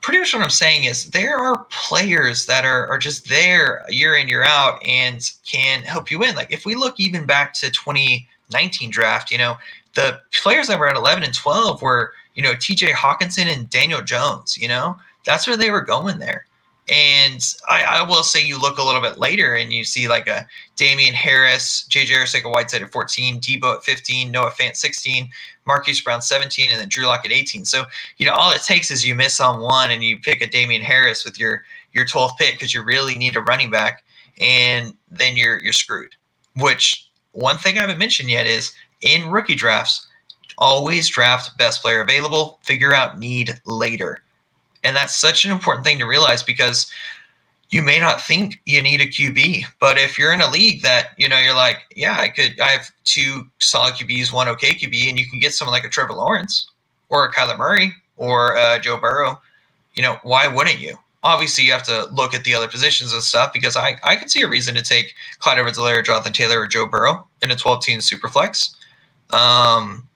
pretty 0.00 0.18
much 0.18 0.34
what 0.34 0.42
I'm 0.42 0.50
saying 0.50 0.84
is 0.84 1.10
there 1.10 1.38
are 1.38 1.64
players 1.70 2.46
that 2.46 2.64
are, 2.64 2.88
are 2.88 2.98
just 2.98 3.28
there 3.28 3.84
year 3.88 4.16
in, 4.16 4.28
year 4.28 4.42
out 4.42 4.84
and 4.86 5.30
can 5.46 5.82
help 5.82 6.10
you 6.10 6.18
win. 6.18 6.34
Like 6.34 6.52
if 6.52 6.66
we 6.66 6.74
look 6.74 6.98
even 6.98 7.24
back 7.24 7.54
to 7.54 7.70
2019 7.70 8.90
draft, 8.90 9.30
you 9.30 9.38
know, 9.38 9.56
the 9.94 10.20
players 10.32 10.66
that 10.68 10.78
were 10.78 10.88
at 10.88 10.96
11 10.96 11.22
and 11.22 11.34
12 11.34 11.80
were, 11.82 12.12
you 12.34 12.42
know, 12.42 12.52
TJ 12.52 12.90
Hockenson 12.90 13.46
and 13.46 13.70
Daniel 13.70 14.02
Jones, 14.02 14.58
you 14.58 14.66
know, 14.66 14.96
that's 15.24 15.46
where 15.46 15.56
they 15.56 15.70
were 15.70 15.82
going 15.82 16.18
there. 16.18 16.46
And 16.88 17.54
I, 17.68 17.84
I, 17.84 18.02
will 18.02 18.24
say 18.24 18.44
you 18.44 18.60
look 18.60 18.78
a 18.78 18.82
little 18.82 19.00
bit 19.00 19.16
later 19.16 19.54
and 19.54 19.72
you 19.72 19.84
see 19.84 20.08
like 20.08 20.26
a 20.26 20.44
Damien 20.74 21.14
Harris, 21.14 21.86
JJ 21.88 22.08
Arcega-Whiteside 22.08 22.82
at 22.82 22.90
14, 22.90 23.40
Deebo 23.40 23.76
at 23.76 23.84
15, 23.84 24.32
Noah 24.32 24.50
Fant 24.50 24.74
16, 24.74 25.30
Marquise 25.64 26.00
Brown 26.00 26.20
17, 26.20 26.70
and 26.70 26.80
then 26.80 26.88
Drew 26.88 27.06
Lock 27.06 27.24
at 27.24 27.30
18. 27.30 27.64
So, 27.64 27.84
you 28.16 28.26
know, 28.26 28.32
all 28.32 28.50
it 28.50 28.62
takes 28.62 28.90
is 28.90 29.06
you 29.06 29.14
miss 29.14 29.38
on 29.38 29.60
one 29.60 29.92
and 29.92 30.02
you 30.02 30.18
pick 30.18 30.42
a 30.42 30.46
Damien 30.48 30.82
Harris 30.82 31.24
with 31.24 31.38
your 31.38 31.62
your 31.92 32.04
12th 32.04 32.36
pick 32.38 32.54
because 32.54 32.74
you 32.74 32.82
really 32.82 33.14
need 33.14 33.36
a 33.36 33.42
running 33.42 33.70
back, 33.70 34.02
and 34.40 34.92
then 35.08 35.36
you're 35.36 35.62
you're 35.62 35.72
screwed. 35.72 36.16
Which 36.56 37.08
one 37.30 37.58
thing 37.58 37.78
I 37.78 37.82
haven't 37.82 37.98
mentioned 37.98 38.28
yet 38.28 38.46
is 38.46 38.72
in 39.02 39.30
rookie 39.30 39.54
drafts, 39.54 40.06
always 40.58 41.08
draft 41.08 41.56
best 41.58 41.80
player 41.80 42.00
available, 42.00 42.58
figure 42.62 42.92
out 42.92 43.18
need 43.18 43.60
later 43.66 44.21
and 44.84 44.96
that's 44.96 45.14
such 45.14 45.44
an 45.44 45.50
important 45.50 45.84
thing 45.84 45.98
to 45.98 46.06
realize 46.06 46.42
because 46.42 46.90
you 47.70 47.82
may 47.82 47.98
not 47.98 48.20
think 48.20 48.60
you 48.66 48.82
need 48.82 49.00
a 49.00 49.06
QB, 49.06 49.64
but 49.80 49.96
if 49.96 50.18
you're 50.18 50.32
in 50.32 50.42
a 50.42 50.50
league 50.50 50.82
that, 50.82 51.08
you 51.16 51.26
know, 51.26 51.38
you're 51.38 51.54
like, 51.54 51.78
yeah, 51.96 52.16
I 52.18 52.28
could, 52.28 52.60
I 52.60 52.68
have 52.68 52.90
two 53.04 53.46
solid 53.58 53.94
QBs, 53.94 54.30
one 54.30 54.46
okay 54.48 54.74
QB, 54.74 55.08
and 55.08 55.18
you 55.18 55.26
can 55.26 55.40
get 55.40 55.54
someone 55.54 55.72
like 55.72 55.84
a 55.84 55.88
Trevor 55.88 56.12
Lawrence 56.12 56.70
or 57.08 57.24
a 57.24 57.32
Kyler 57.32 57.56
Murray 57.56 57.94
or 58.18 58.56
uh, 58.58 58.78
Joe 58.78 58.98
Burrow, 58.98 59.40
you 59.94 60.02
know, 60.02 60.18
why 60.22 60.46
wouldn't 60.46 60.80
you? 60.80 60.96
Obviously, 61.24 61.64
you 61.64 61.72
have 61.72 61.84
to 61.84 62.06
look 62.12 62.34
at 62.34 62.44
the 62.44 62.54
other 62.54 62.68
positions 62.68 63.14
and 63.14 63.22
stuff 63.22 63.52
because 63.52 63.76
I, 63.76 63.96
I 64.02 64.16
could 64.16 64.30
see 64.30 64.42
a 64.42 64.48
reason 64.48 64.74
to 64.74 64.82
take 64.82 65.14
Clyde 65.38 65.58
Edwards-Helaire, 65.58 66.04
Jonathan 66.04 66.32
Taylor, 66.32 66.60
or 66.60 66.66
Joe 66.66 66.86
Burrow 66.86 67.26
in 67.42 67.50
a 67.50 67.56
12 67.56 67.82
team 67.84 68.00
super 68.00 68.28
flex. 68.28 68.76
Um, 69.30 70.06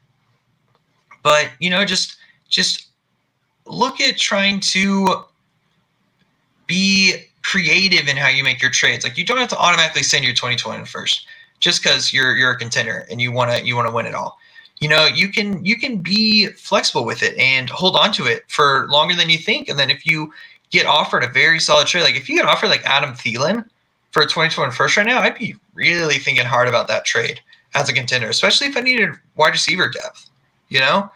but, 1.22 1.50
you 1.58 1.70
know, 1.70 1.84
just, 1.84 2.16
just 2.48 2.88
look 3.66 4.00
at 4.00 4.16
trying 4.16 4.60
to 4.60 5.24
be 6.66 7.26
creative 7.42 8.08
in 8.08 8.16
how 8.16 8.28
you 8.28 8.42
make 8.42 8.60
your 8.60 8.70
trades. 8.70 9.04
Like 9.04 9.16
you 9.16 9.24
don't 9.24 9.38
have 9.38 9.48
to 9.50 9.58
automatically 9.58 10.02
send 10.02 10.24
your 10.24 10.34
2020 10.34 10.84
first 10.84 11.26
just 11.60 11.82
because 11.82 12.12
you're 12.12 12.36
you're 12.36 12.50
a 12.50 12.58
contender 12.58 13.06
and 13.10 13.20
you 13.20 13.32
want 13.32 13.50
to 13.50 13.64
you 13.64 13.76
want 13.76 13.88
to 13.88 13.94
win 13.94 14.06
it 14.06 14.14
all. 14.14 14.38
You 14.80 14.88
know, 14.88 15.06
you 15.06 15.28
can 15.28 15.64
you 15.64 15.78
can 15.78 15.98
be 15.98 16.48
flexible 16.48 17.04
with 17.04 17.22
it 17.22 17.36
and 17.38 17.70
hold 17.70 17.96
on 17.96 18.12
to 18.14 18.26
it 18.26 18.44
for 18.48 18.88
longer 18.88 19.14
than 19.14 19.30
you 19.30 19.38
think. 19.38 19.68
And 19.68 19.78
then 19.78 19.90
if 19.90 20.04
you 20.04 20.32
get 20.70 20.86
offered 20.86 21.22
a 21.22 21.28
very 21.28 21.60
solid 21.60 21.86
trade, 21.86 22.02
like 22.02 22.16
if 22.16 22.28
you 22.28 22.36
get 22.36 22.46
offered 22.46 22.68
like 22.68 22.84
Adam 22.84 23.12
Thielen 23.12 23.64
for 24.10 24.22
a 24.22 24.26
2021 24.26 24.72
first 24.72 24.96
right 24.96 25.06
now, 25.06 25.20
I'd 25.20 25.38
be 25.38 25.54
really 25.74 26.18
thinking 26.18 26.44
hard 26.44 26.68
about 26.68 26.88
that 26.88 27.04
trade 27.04 27.40
as 27.74 27.88
a 27.88 27.92
contender, 27.92 28.28
especially 28.28 28.66
if 28.66 28.76
I 28.76 28.80
needed 28.80 29.10
wide 29.36 29.52
receiver 29.52 29.88
depth, 29.88 30.28
you 30.68 30.80
know? 30.80 31.10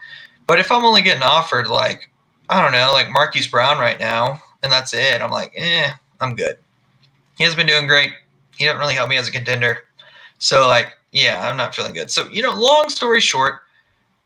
But 0.47 0.61
if 0.61 0.71
I'm 0.71 0.85
only 0.85 1.03
getting 1.03 1.23
offered 1.23 1.67
like 1.67 2.11
I 2.51 2.61
don't 2.61 2.73
know, 2.73 2.91
like 2.93 3.11
Marquise 3.11 3.47
Brown 3.47 3.79
right 3.79 3.99
now, 3.99 4.43
and 4.63 4.73
that's 4.73 4.93
it. 4.93 5.23
I'm 5.23 5.31
like, 5.31 5.53
eh, 5.57 5.91
I'm 6.21 6.35
good. 6.35 6.59
He 7.39 7.45
hasn't 7.45 7.59
been 7.59 7.67
doing 7.67 7.87
great. 7.87 8.13
He 8.59 8.65
didn't 8.65 8.81
really 8.81 8.95
help 8.95 9.09
me 9.09 9.17
as 9.17 9.29
a 9.29 9.33
contender. 9.33 9.85
So 10.39 10.67
like, 10.67 10.99
yeah, 11.13 11.49
I'm 11.49 11.57
not 11.57 11.75
feeling 11.75 11.95
good. 11.95 12.11
So 12.11 12.29
you 12.29 12.43
know, 12.43 12.53
long 12.53 12.89
story 12.89 13.21
short, 13.21 13.61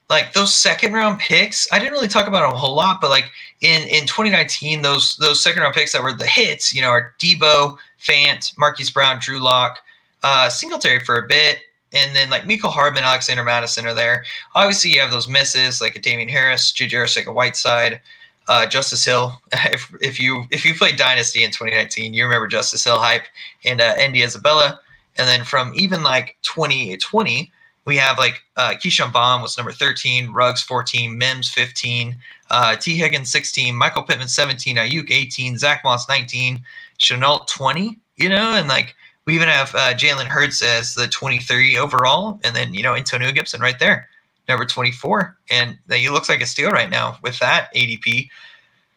like 0.09 0.33
those 0.33 0.55
second 0.55 0.95
round 0.95 1.19
picks, 1.19 1.69
I 1.71 1.79
didn't 1.79 1.93
really 1.93 2.09
talk 2.09 2.27
about 2.27 2.51
a 2.51 2.57
whole 2.57 2.75
lot, 2.75 3.01
but 3.01 3.11
like 3.11 3.31
in 3.61 3.83
in 3.89 4.07
2019, 4.07 4.81
those 4.81 5.17
those 5.19 5.41
second 5.41 5.63
round 5.63 5.75
picks 5.75 5.93
that 5.93 6.03
were 6.03 6.15
the 6.15 6.27
hits, 6.27 6.75
you 6.75 6.81
know, 6.81 6.89
are 6.89 7.15
Deebo, 7.19 7.77
Fant, 8.01 8.57
Marquise 8.57 8.91
Brown, 8.91 9.19
Drew 9.21 9.39
Lock, 9.39 9.79
uh, 10.23 10.49
Singletary 10.49 11.01
for 11.01 11.19
a 11.19 11.29
bit, 11.29 11.59
and 11.95 12.15
then 12.15 12.29
like 12.29 12.43
Mecole 12.43 12.73
Hardman, 12.73 13.05
Alexander 13.05 13.45
Mattison 13.45 13.87
are 13.87 13.95
there. 13.95 14.25
Obviously, 14.55 14.91
you 14.91 15.01
have 15.01 15.11
those 15.11 15.29
misses 15.29 15.81
like 15.81 15.97
a 15.97 16.01
Damien 16.01 16.29
Harris, 16.29 16.75
like 17.17 17.27
a 17.27 17.33
Whiteside, 17.33 18.01
uh, 18.49 18.67
Justice 18.67 19.05
Hill. 19.05 19.41
if, 19.53 19.95
if 20.01 20.21
you 20.21 20.45
if 20.51 20.65
you 20.65 20.75
played 20.75 20.97
Dynasty 20.97 21.45
in 21.45 21.51
2019, 21.51 22.13
you 22.13 22.25
remember 22.25 22.47
Justice 22.47 22.85
Hill 22.85 22.99
hype 22.99 23.25
and 23.65 23.81
uh, 23.81 23.95
Andy 23.99 24.23
Isabella. 24.23 24.81
And 25.17 25.29
then 25.29 25.45
from 25.45 25.73
even 25.77 26.03
like 26.03 26.37
2020, 26.43 27.53
we 27.85 27.97
have 27.97 28.19
like 28.19 28.43
uh, 28.57 28.75
Ke'Shawn 28.75 29.13
Vaughn 29.13 29.43
was 29.43 29.57
number 29.57 29.73
13, 29.73 30.33
Ruggs 30.33 30.63
14, 30.63 31.17
Mims 31.17 31.49
15, 31.51 32.17
uh, 32.51 32.77
Tee 32.77 32.97
Higgins 32.97 33.31
16, 33.31 33.77
Michael 33.77 34.03
Pittman 34.03 34.29
17, 34.29 34.77
Aiyuk 34.77 35.11
18, 35.11 35.59
Zach 35.59 35.85
Moss 35.85 36.09
19, 36.09 36.61
Shenault 36.99 37.47
20, 37.47 37.97
you 38.17 38.29
know, 38.29 38.55
and 38.55 38.69
like 38.69 38.97
we 39.27 39.35
even 39.35 39.49
have 39.49 39.75
uh, 39.75 39.95
Jalen 39.95 40.27
Hurts 40.27 40.63
as 40.63 40.95
the 40.95 41.09
23 41.09 41.79
overall, 41.79 42.41
and 42.45 42.55
then, 42.55 42.75
you 42.75 42.83
know, 42.83 42.95
Antonio 42.95 43.33
Gibson 43.33 43.61
right 43.61 43.79
there, 43.79 44.09
number 44.49 44.67
24. 44.67 45.37
And 45.51 45.79
that 45.87 45.99
he 45.99 46.11
looks 46.11 46.29
like 46.29 46.43
a 46.43 46.47
steal 46.47 46.71
right 46.71 46.91
now 46.91 47.19
with 47.23 47.39
that 47.39 47.75
ADP. 47.75 48.29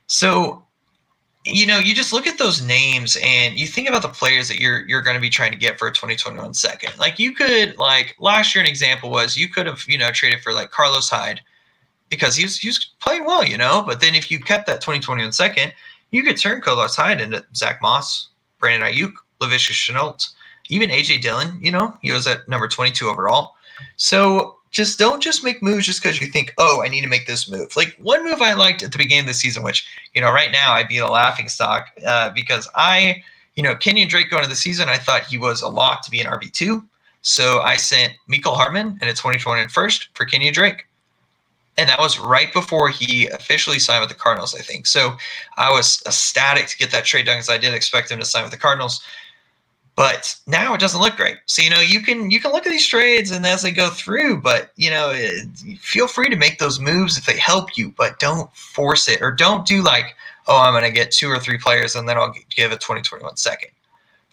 So 0.08 0.64
you 1.54 1.66
know, 1.66 1.80
you 1.80 1.96
just 1.96 2.14
look 2.14 2.28
at 2.28 2.38
those 2.38 2.62
names 2.62 3.18
and 3.24 3.58
you 3.58 3.68
think 3.68 3.88
about 3.88 4.02
the 4.02 4.10
players 4.10 4.48
that 4.50 4.60
you're 4.60 4.88
you're 4.88 5.02
going 5.02 5.16
to 5.16 5.22
be 5.22 5.30
trying 5.30 5.52
to 5.52 5.58
get 5.58 5.80
for 5.80 5.88
a 5.88 5.92
2021 5.92 6.54
second. 6.54 6.98
Like 6.98 7.20
you 7.20 7.34
could 7.34 7.78
like 7.78 8.16
last 8.20 8.54
year 8.54 8.64
an 8.64 8.70
example 8.70 9.10
was 9.10 9.38
you 9.38 9.50
could 9.50 9.66
have, 9.66 9.84
you 9.88 9.98
know, 9.98 10.12
traded 10.12 10.42
for 10.42 10.54
like 10.54 10.72
Carlos 10.72 11.10
Hyde 11.10 11.42
because 12.10 12.36
he's 12.36 12.58
he's 12.58 12.92
playing 13.00 13.26
well, 13.26 13.46
you 13.46 13.58
know, 13.58 13.84
but 13.86 14.02
then 14.02 14.16
if 14.16 14.30
you 14.30 14.40
kept 14.40 14.68
that 14.68 14.82
2021 14.82 15.32
second, 15.32 15.74
you 16.12 16.24
could 16.24 16.38
turn 16.38 16.62
Carlos 16.62 16.96
Hyde 16.96 17.22
into 17.22 17.46
Zach 17.56 17.82
Moss, 17.82 18.30
Brandon 18.60 18.92
Aiyuk, 18.92 19.14
Laviska 19.42 19.72
Shenault, 19.72 20.30
even 20.70 20.90
AJ 20.90 21.22
Dillon, 21.22 21.58
you 21.62 21.72
know, 21.72 21.98
he 22.02 22.12
was 22.12 22.28
at 22.28 22.48
number 22.48 22.68
22 22.68 23.08
overall. 23.08 23.56
So 23.96 24.58
just 24.72 25.00
don't 25.00 25.22
just 25.22 25.44
make 25.44 25.64
moves 25.64 25.86
just 25.86 26.02
because 26.02 26.20
you 26.20 26.28
think, 26.28 26.54
oh, 26.58 26.84
I 26.84 26.88
need 26.88 27.02
to 27.02 27.08
make 27.08 27.26
this 27.26 27.50
move. 27.50 27.76
Like 27.76 27.96
one 28.00 28.24
move 28.24 28.42
I 28.42 28.54
liked 28.54 28.84
at 28.84 28.92
the 28.92 28.98
beginning 28.98 29.24
of 29.24 29.28
the 29.28 29.34
season, 29.34 29.64
which 29.64 29.88
you 30.14 30.22
know 30.22 30.32
right 30.32 30.52
now 30.52 30.74
I'd 30.74 30.88
be 30.88 30.98
a 30.98 31.08
laughing 31.08 31.50
stock 31.50 31.88
uh, 32.06 32.32
because 32.32 32.70
I, 32.76 33.24
you 33.56 33.64
know, 33.64 33.76
Kenyon 33.76 34.08
Drake 34.08 34.30
going 34.30 34.44
into 34.44 34.50
the 34.50 34.56
season, 34.56 34.90
I 34.90 34.98
thought 34.98 35.24
he 35.24 35.38
was 35.38 35.62
a 35.62 35.68
lock 35.68 36.04
to 36.06 36.12
be 36.12 36.20
an 36.20 36.28
RB 36.28 36.52
two. 36.52 36.84
So 37.22 37.60
I 37.62 37.76
sent 37.76 38.14
Mecole 38.30 38.56
Hardman 38.56 38.98
and 39.02 39.10
a 39.10 39.14
2021 39.14 39.70
first 39.70 40.10
for 40.14 40.26
Kenyon 40.26 40.54
Drake. 40.54 40.88
And 41.80 41.88
that 41.90 42.00
was 42.00 42.20
right 42.20 42.52
before 42.54 42.90
he 42.90 43.28
officially 43.28 43.78
signed 43.78 44.02
with 44.02 44.10
the 44.10 44.16
Cardinals, 44.16 44.56
I 44.56 44.62
think. 44.62 44.88
So 44.88 45.16
I 45.58 45.72
was 45.72 46.02
ecstatic 46.08 46.68
to 46.68 46.78
get 46.78 46.90
that 46.92 47.06
trade 47.06 47.28
done 47.28 47.38
because 47.38 47.50
I 47.50 47.60
did 47.60 47.74
expect 47.74 48.10
him 48.10 48.20
to 48.20 48.26
sign 48.26 48.44
with 48.44 48.52
the 48.52 48.58
Cardinals. 48.58 49.02
But 49.98 50.36
now 50.46 50.76
it 50.76 50.80
doesn't 50.80 51.02
look 51.02 51.16
great. 51.16 51.38
So 51.48 51.64
you 51.64 51.72
know 51.72 51.80
you 51.80 52.02
can 52.02 52.30
you 52.30 52.40
can 52.40 52.52
look 52.52 52.68
at 52.68 52.70
these 52.70 52.88
trades 52.88 53.32
and 53.32 53.44
as 53.48 53.64
they 53.64 53.72
go 53.72 53.90
through, 53.90 54.42
but 54.42 54.72
you 54.76 54.92
know 54.92 55.10
it, 55.12 55.48
feel 55.80 56.08
free 56.08 56.30
to 56.30 56.36
make 56.36 56.60
those 56.60 56.80
moves 56.80 57.18
if 57.18 57.26
they 57.26 57.36
help 57.38 57.76
you, 57.76 57.92
but 57.98 58.20
don't 58.20 58.56
force 58.56 59.10
it 59.10 59.24
or 59.24 59.32
don't 59.32 59.66
do 59.66 59.82
like 59.82 60.16
oh 60.48 60.62
I'm 60.62 60.74
going 60.74 60.84
to 60.84 60.92
get 60.92 61.10
two 61.12 61.30
or 61.30 61.40
three 61.40 61.58
players 61.58 61.96
and 61.96 62.08
then 62.08 62.16
I'll 62.16 62.34
give 62.56 62.72
a 62.72 62.76
2021 62.76 63.38
second. 63.38 63.72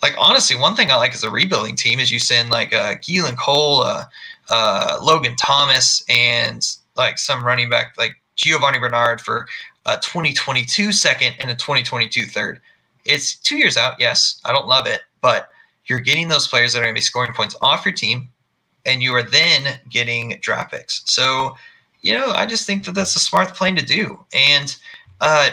Like 0.03 0.15
honestly, 0.19 0.55
one 0.55 0.77
thing 0.77 0.91
I 0.91 0.97
like 0.97 1.15
as 1.15 1.25
a 1.25 1.31
rebuilding 1.31 1.77
team 1.77 1.99
is 1.99 2.13
you 2.13 2.19
send 2.19 2.51
like 2.51 2.75
uh, 2.75 2.97
Keelan 2.97 3.39
Cole, 3.39 3.85
uh, 3.85 4.05
uh, 4.51 4.99
Logan 5.03 5.35
Thomas, 5.37 6.05
and 6.11 6.63
like 6.95 7.17
some 7.17 7.43
running 7.43 7.71
back 7.71 7.95
like 7.97 8.21
Giovani 8.37 8.79
Bernard 8.79 9.19
for 9.23 9.47
a 9.87 9.97
2022 9.97 10.93
second 10.93 11.35
and 11.39 11.51
a 11.51 11.55
2022 11.55 12.27
third. 12.27 12.61
It's 13.07 13.37
two 13.37 13.57
years 13.57 13.79
out. 13.79 13.95
Yes, 13.99 14.43
I 14.45 14.53
don't 14.53 14.67
love 14.67 14.87
it, 14.87 15.01
but 15.23 15.49
you're 15.87 16.01
getting 16.01 16.29
those 16.29 16.49
players 16.49 16.73
that 16.73 16.81
are 16.81 16.83
going 16.83 16.95
to 16.95 16.99
be 16.99 17.03
scoring 17.03 17.33
points 17.33 17.57
off 17.61 17.85
your 17.85 17.95
team, 17.95 18.29
and 18.87 19.03
you 19.03 19.15
are 19.15 19.23
then 19.23 19.79
getting 19.89 20.39
draft 20.41 20.73
picks. 20.73 21.03
So, 21.07 21.57
you 22.03 22.15
know, 22.15 22.31
I 22.33 22.47
just 22.47 22.67
think 22.67 22.85
that 22.85 22.95
that's 22.95 23.17
a 23.17 23.21
smart 23.21 23.57
thing 23.57 23.77
to 23.77 23.85
do. 23.85 24.25
And 24.35 24.75
uh, 25.21 25.51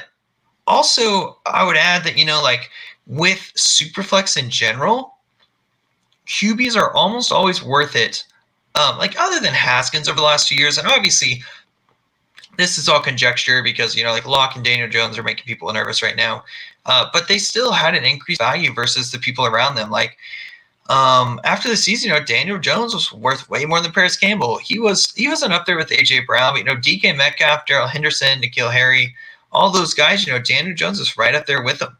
also, 0.67 1.37
I 1.45 1.65
would 1.65 1.77
add 1.77 2.03
that, 2.03 2.17
you 2.17 2.25
know, 2.25 2.41
like 2.41 2.69
with 3.07 3.51
Superflex 3.55 4.37
in 4.37 4.49
general, 4.49 5.15
QBs 6.27 6.75
are 6.75 6.93
almost 6.93 7.31
always 7.31 7.63
worth 7.63 7.95
it. 7.95 8.25
Um, 8.75 8.97
like 8.97 9.19
other 9.19 9.39
than 9.41 9.53
Haskins 9.53 10.07
over 10.07 10.15
the 10.15 10.23
last 10.23 10.47
few 10.47 10.57
years, 10.57 10.77
and 10.77 10.87
obviously 10.87 11.43
this 12.57 12.77
is 12.77 12.87
all 12.87 13.01
conjecture 13.01 13.61
because 13.63 13.95
you 13.95 14.03
know 14.03 14.11
like 14.11 14.25
Lock 14.25 14.55
and 14.55 14.63
Daniel 14.63 14.87
Jones 14.87 15.17
are 15.17 15.23
making 15.23 15.45
people 15.45 15.71
nervous 15.73 16.01
right 16.01 16.15
now. 16.15 16.43
Uh, 16.85 17.07
but 17.13 17.27
they 17.27 17.37
still 17.37 17.71
had 17.71 17.95
an 17.95 18.03
increased 18.03 18.41
value 18.41 18.73
versus 18.73 19.11
the 19.11 19.19
people 19.19 19.45
around 19.45 19.75
them. 19.75 19.91
Like 19.91 20.17
um, 20.89 21.39
after 21.43 21.69
the 21.69 21.77
season, 21.77 22.09
you 22.09 22.19
know, 22.19 22.25
Daniel 22.25 22.57
Jones 22.57 22.93
was 22.93 23.13
worth 23.13 23.49
way 23.49 23.65
more 23.65 23.81
than 23.81 23.91
Parris 23.91 24.17
Campbell. 24.17 24.57
He 24.57 24.79
was 24.79 25.13
he 25.15 25.27
wasn't 25.27 25.53
up 25.53 25.65
there 25.65 25.77
with 25.77 25.89
AJ 25.89 26.25
Brown, 26.25 26.53
but 26.53 26.59
you 26.59 26.63
know, 26.65 26.75
DK 26.75 27.15
Metcalf, 27.15 27.65
Darrell 27.65 27.87
Henderson, 27.87 28.41
N'Keal 28.41 28.71
Harry, 28.71 29.15
all 29.51 29.69
those 29.69 29.93
guys. 29.93 30.25
You 30.25 30.33
know, 30.33 30.39
Daniel 30.39 30.75
Jones 30.75 30.99
is 30.99 31.17
right 31.17 31.35
up 31.35 31.45
there 31.45 31.63
with 31.63 31.79
them. 31.79 31.97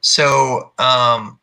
So 0.00 0.72
um, 0.78 1.38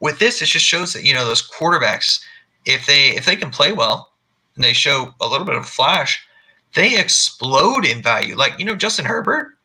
with 0.00 0.18
this, 0.20 0.40
it 0.40 0.46
just 0.46 0.64
shows 0.64 0.92
that 0.92 1.04
you 1.04 1.12
know 1.12 1.24
those 1.24 1.46
quarterbacks, 1.46 2.22
if 2.64 2.86
they 2.86 3.08
if 3.10 3.26
they 3.26 3.36
can 3.36 3.50
play 3.50 3.72
well 3.72 4.12
and 4.54 4.64
they 4.64 4.72
show 4.72 5.12
a 5.20 5.26
little 5.28 5.46
bit 5.46 5.56
of 5.56 5.68
flash, 5.68 6.24
they 6.74 6.98
explode 6.98 7.84
in 7.84 8.00
value. 8.00 8.36
Like 8.36 8.58
you 8.58 8.64
know, 8.64 8.76
Justin 8.76 9.04
Herbert 9.04 9.58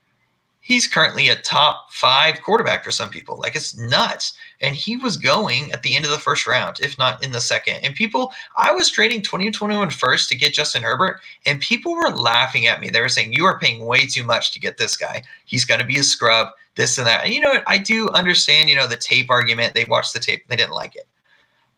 he's 0.66 0.88
currently 0.88 1.30
a 1.30 1.36
top 1.36 1.94
five 1.94 2.42
quarterback 2.42 2.84
for 2.84 2.90
some 2.90 3.08
people. 3.08 3.38
Like 3.38 3.56
it's 3.56 3.78
nuts. 3.78 4.34
And 4.62 4.76
he 4.76 4.98
was 4.98 5.16
going 5.16 5.72
at 5.72 5.84
the 5.84 5.96
end 5.96 6.06
of 6.06 6.12
the 6.12 6.18
first 6.18 6.48
round, 6.48 6.80
if 6.80 6.98
not 6.98 7.24
in 7.24 7.32
the 7.32 7.40
second. 7.40 7.82
And 7.84 7.94
people, 7.94 8.34
I 8.58 8.72
was 8.72 8.90
trading 8.90 9.22
2021 9.22 9.92
first 9.92 10.28
to 10.30 10.36
get 10.36 10.56
Justin 10.56 10.82
Herbert, 10.82 11.22
and 11.46 11.62
people 11.62 11.94
were 11.94 12.10
laughing 12.10 12.66
at 12.66 12.82
me. 12.82 12.90
They 12.90 13.00
were 13.00 13.10
saying, 13.10 13.34
You 13.34 13.46
are 13.46 13.60
paying 13.60 13.86
way 13.86 14.08
too 14.08 14.24
much 14.24 14.52
to 14.54 14.60
get 14.60 14.78
this 14.78 14.98
guy. 14.98 15.22
He's 15.46 15.66
going 15.66 15.82
to 15.82 15.86
be 15.86 16.00
a 16.00 16.04
scrub, 16.04 16.48
this 16.74 16.98
and 16.98 17.06
that. 17.06 17.24
And 17.24 17.34
you 17.34 17.42
know 17.42 17.52
what? 17.52 17.64
I 17.68 17.78
do 17.78 18.10
understand, 18.10 18.68
you 18.68 18.76
know, 18.76 18.88
the 18.88 18.98
tape 18.98 19.30
argument. 19.30 19.76
They 19.76 19.86
watched 19.86 20.14
the 20.14 20.20
tape, 20.20 20.48
they 20.48 20.56
didn't 20.56 20.72
like 20.72 20.96
it. 20.96 21.08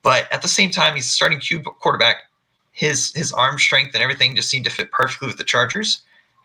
But 0.01 0.31
at 0.31 0.41
the 0.41 0.47
same 0.47 0.69
time, 0.69 0.95
he's 0.95 1.11
starting 1.11 1.39
Q 1.39 1.61
quarterback. 1.61 2.23
His 2.71 3.11
his 3.13 3.33
arm 3.33 3.57
strength 3.57 3.95
and 3.95 4.03
everything 4.03 4.35
just 4.35 4.49
seemed 4.49 4.65
to 4.65 4.71
fit 4.71 4.91
perfectly 4.91 5.27
with 5.27 5.37
the 5.37 5.43
Chargers. 5.43 6.03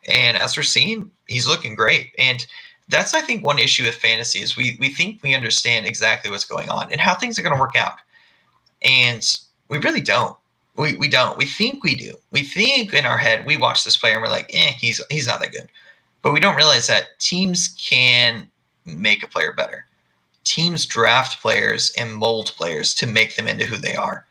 And 0.09 0.37
as 0.37 0.57
we're 0.57 0.63
seeing, 0.63 1.11
he's 1.29 1.47
looking 1.47 1.75
great. 1.75 2.13
And 2.19 2.45
that's 2.89 3.15
I 3.15 3.21
think 3.21 3.45
one 3.45 3.59
issue 3.59 3.85
with 3.85 3.95
fantasy 3.95 4.41
is 4.41 4.57
we 4.57 4.77
we 4.81 4.89
think 4.91 5.23
we 5.23 5.35
understand 5.35 5.87
exactly 5.87 6.31
what's 6.31 6.45
going 6.45 6.69
on 6.69 6.91
and 6.91 7.01
how 7.01 7.15
things 7.15 7.39
are 7.39 7.43
going 7.43 7.55
to 7.55 7.61
work 7.61 7.77
out. 7.77 7.99
And 8.83 9.25
we 9.69 9.79
really 9.79 10.01
don't. 10.01 10.37
We, 10.77 10.97
we 10.97 11.09
don't. 11.09 11.37
We 11.37 11.47
think 11.47 11.85
we 11.85 11.95
do. 11.95 12.15
We 12.31 12.43
think 12.43 12.95
in 12.95 13.07
our 13.07 13.19
head 13.19 13.47
we 13.47 13.57
watch 13.57 13.85
this 13.85 13.97
player 13.97 14.15
and 14.15 14.23
we're 14.23 14.29
like, 14.29 14.51
eh, 14.53 14.73
he's 14.73 15.01
he's 15.11 15.27
not 15.27 15.41
that 15.41 15.53
good. 15.53 15.69
But 16.23 16.33
we 16.33 16.41
don't 16.41 16.57
realize 16.57 16.87
that 16.87 17.19
teams 17.19 17.77
can 17.81 18.49
make 18.85 19.23
a 19.23 19.29
player 19.29 19.53
better. 19.53 19.87
Teams 20.45 20.87
draft 20.87 21.41
players 21.41 21.93
and 21.97 22.15
mold 22.15 22.53
players 22.57 22.95
to 22.95 23.07
make 23.07 23.37
them 23.37 23.47
into 23.47 23.65
who 23.65 23.77
they 23.77 23.95
are. 23.95 24.27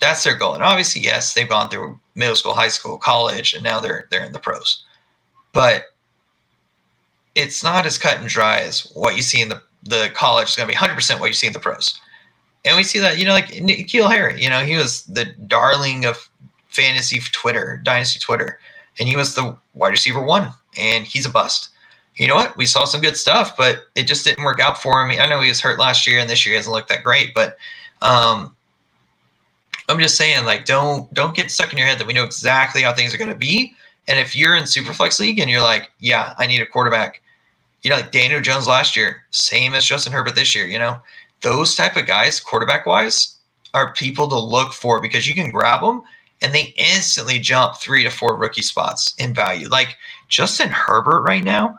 That's 0.00 0.22
their 0.22 0.36
goal. 0.36 0.54
And 0.54 0.62
obviously, 0.62 1.02
yes, 1.02 1.34
they've 1.34 1.48
gone 1.48 1.68
through 1.68 1.98
middle 2.14 2.36
school, 2.36 2.54
high 2.54 2.68
school, 2.68 2.98
college, 2.98 3.52
and 3.52 3.64
now 3.64 3.80
they're 3.80 4.06
they're 4.10 4.24
in 4.24 4.32
the 4.32 4.38
pros 4.38 4.84
but 5.52 5.84
it's 7.34 7.62
not 7.62 7.86
as 7.86 7.98
cut 7.98 8.18
and 8.18 8.28
dry 8.28 8.60
as 8.60 8.90
what 8.94 9.16
you 9.16 9.22
see 9.22 9.40
in 9.40 9.48
the 9.48 9.62
the 9.84 10.10
college 10.14 10.50
is 10.50 10.56
going 10.56 10.68
to 10.68 10.74
be 10.74 10.78
100% 10.78 11.20
what 11.20 11.28
you 11.28 11.32
see 11.32 11.46
in 11.46 11.54
the 11.54 11.58
pros. 11.58 11.98
And 12.66 12.76
we 12.76 12.82
see 12.82 12.98
that, 12.98 13.18
you 13.18 13.24
know, 13.24 13.32
like 13.32 13.46
N'Keal 13.46 14.10
Harry, 14.10 14.42
you 14.42 14.50
know, 14.50 14.60
he 14.62 14.76
was 14.76 15.04
the 15.04 15.24
darling 15.46 16.04
of 16.04 16.28
fantasy 16.68 17.18
Twitter, 17.32 17.80
dynasty 17.82 18.20
Twitter, 18.20 18.58
and 18.98 19.08
he 19.08 19.16
was 19.16 19.34
the 19.34 19.56
wide 19.72 19.88
receiver 19.88 20.22
one, 20.22 20.52
and 20.76 21.06
he's 21.06 21.24
a 21.24 21.30
bust. 21.30 21.70
You 22.16 22.28
know 22.28 22.34
what? 22.34 22.56
We 22.58 22.66
saw 22.66 22.84
some 22.84 23.00
good 23.00 23.16
stuff, 23.16 23.56
but 23.56 23.84
it 23.94 24.02
just 24.02 24.24
didn't 24.24 24.44
work 24.44 24.60
out 24.60 24.80
for 24.80 25.02
him. 25.02 25.18
I 25.18 25.26
know 25.26 25.40
he 25.40 25.48
was 25.48 25.60
hurt 25.60 25.78
last 25.78 26.06
year, 26.06 26.18
and 26.18 26.28
this 26.28 26.44
year 26.44 26.52
he 26.52 26.56
hasn't 26.56 26.74
looked 26.74 26.90
that 26.90 27.02
great, 27.02 27.32
but 27.34 27.56
um, 28.02 28.54
I'm 29.88 29.98
just 29.98 30.16
saying, 30.16 30.44
like, 30.44 30.66
don't 30.66 31.12
don't 31.14 31.34
get 31.34 31.50
stuck 31.50 31.72
in 31.72 31.78
your 31.78 31.86
head 31.86 31.98
that 31.98 32.06
we 32.06 32.12
know 32.12 32.24
exactly 32.24 32.82
how 32.82 32.92
things 32.92 33.14
are 33.14 33.18
going 33.18 33.30
to 33.30 33.36
be 33.36 33.74
and 34.08 34.18
if 34.18 34.34
you're 34.34 34.56
in 34.56 34.64
Superflex 34.64 35.20
League 35.20 35.38
and 35.38 35.50
you're 35.50 35.62
like, 35.62 35.90
yeah, 35.98 36.34
I 36.38 36.46
need 36.46 36.60
a 36.60 36.66
quarterback, 36.66 37.22
you 37.82 37.90
know, 37.90 37.96
like 37.96 38.12
Daniel 38.12 38.40
Jones 38.40 38.66
last 38.66 38.96
year, 38.96 39.22
same 39.30 39.74
as 39.74 39.84
Justin 39.84 40.12
Herbert 40.12 40.34
this 40.34 40.54
year, 40.54 40.66
you 40.66 40.78
know, 40.78 41.00
those 41.42 41.74
type 41.74 41.96
of 41.96 42.06
guys, 42.06 42.40
quarterback 42.40 42.86
wise, 42.86 43.36
are 43.72 43.92
people 43.94 44.28
to 44.28 44.38
look 44.38 44.72
for 44.72 45.00
because 45.00 45.28
you 45.28 45.34
can 45.34 45.50
grab 45.50 45.80
them 45.80 46.02
and 46.42 46.54
they 46.54 46.74
instantly 46.76 47.38
jump 47.38 47.76
three 47.76 48.02
to 48.02 48.10
four 48.10 48.36
rookie 48.36 48.62
spots 48.62 49.14
in 49.18 49.34
value. 49.34 49.68
Like 49.68 49.96
Justin 50.28 50.70
Herbert 50.70 51.22
right 51.22 51.44
now, 51.44 51.78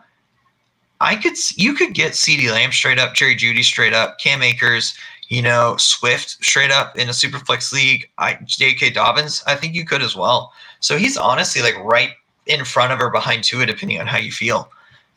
I 0.99 1.15
could 1.15 1.33
you 1.55 1.73
could 1.73 1.93
get 1.93 2.13
CeeDee 2.13 2.51
Lamb 2.51 2.71
straight 2.71 2.99
up, 2.99 3.15
Jerry 3.15 3.35
Jeudy 3.35 3.63
straight 3.63 3.93
up, 3.93 4.19
Cam 4.19 4.43
Akers, 4.43 4.95
you 5.31 5.41
know, 5.41 5.77
Swift 5.77 6.43
straight 6.43 6.71
up 6.71 6.97
in 6.97 7.07
a 7.07 7.13
super 7.13 7.39
flex 7.39 7.71
league. 7.71 8.09
I 8.17 8.37
J.K. 8.43 8.89
Dobbins, 8.89 9.41
I 9.47 9.55
think 9.55 9.73
you 9.73 9.85
could 9.85 10.01
as 10.01 10.13
well. 10.13 10.51
So 10.81 10.97
he's 10.97 11.15
honestly 11.15 11.61
like 11.61 11.77
right 11.77 12.09
in 12.47 12.65
front 12.65 12.91
of 12.91 12.99
or 12.99 13.09
behind 13.09 13.45
Tua, 13.45 13.65
depending 13.65 13.97
on 14.01 14.07
how 14.07 14.17
you 14.17 14.33
feel. 14.33 14.69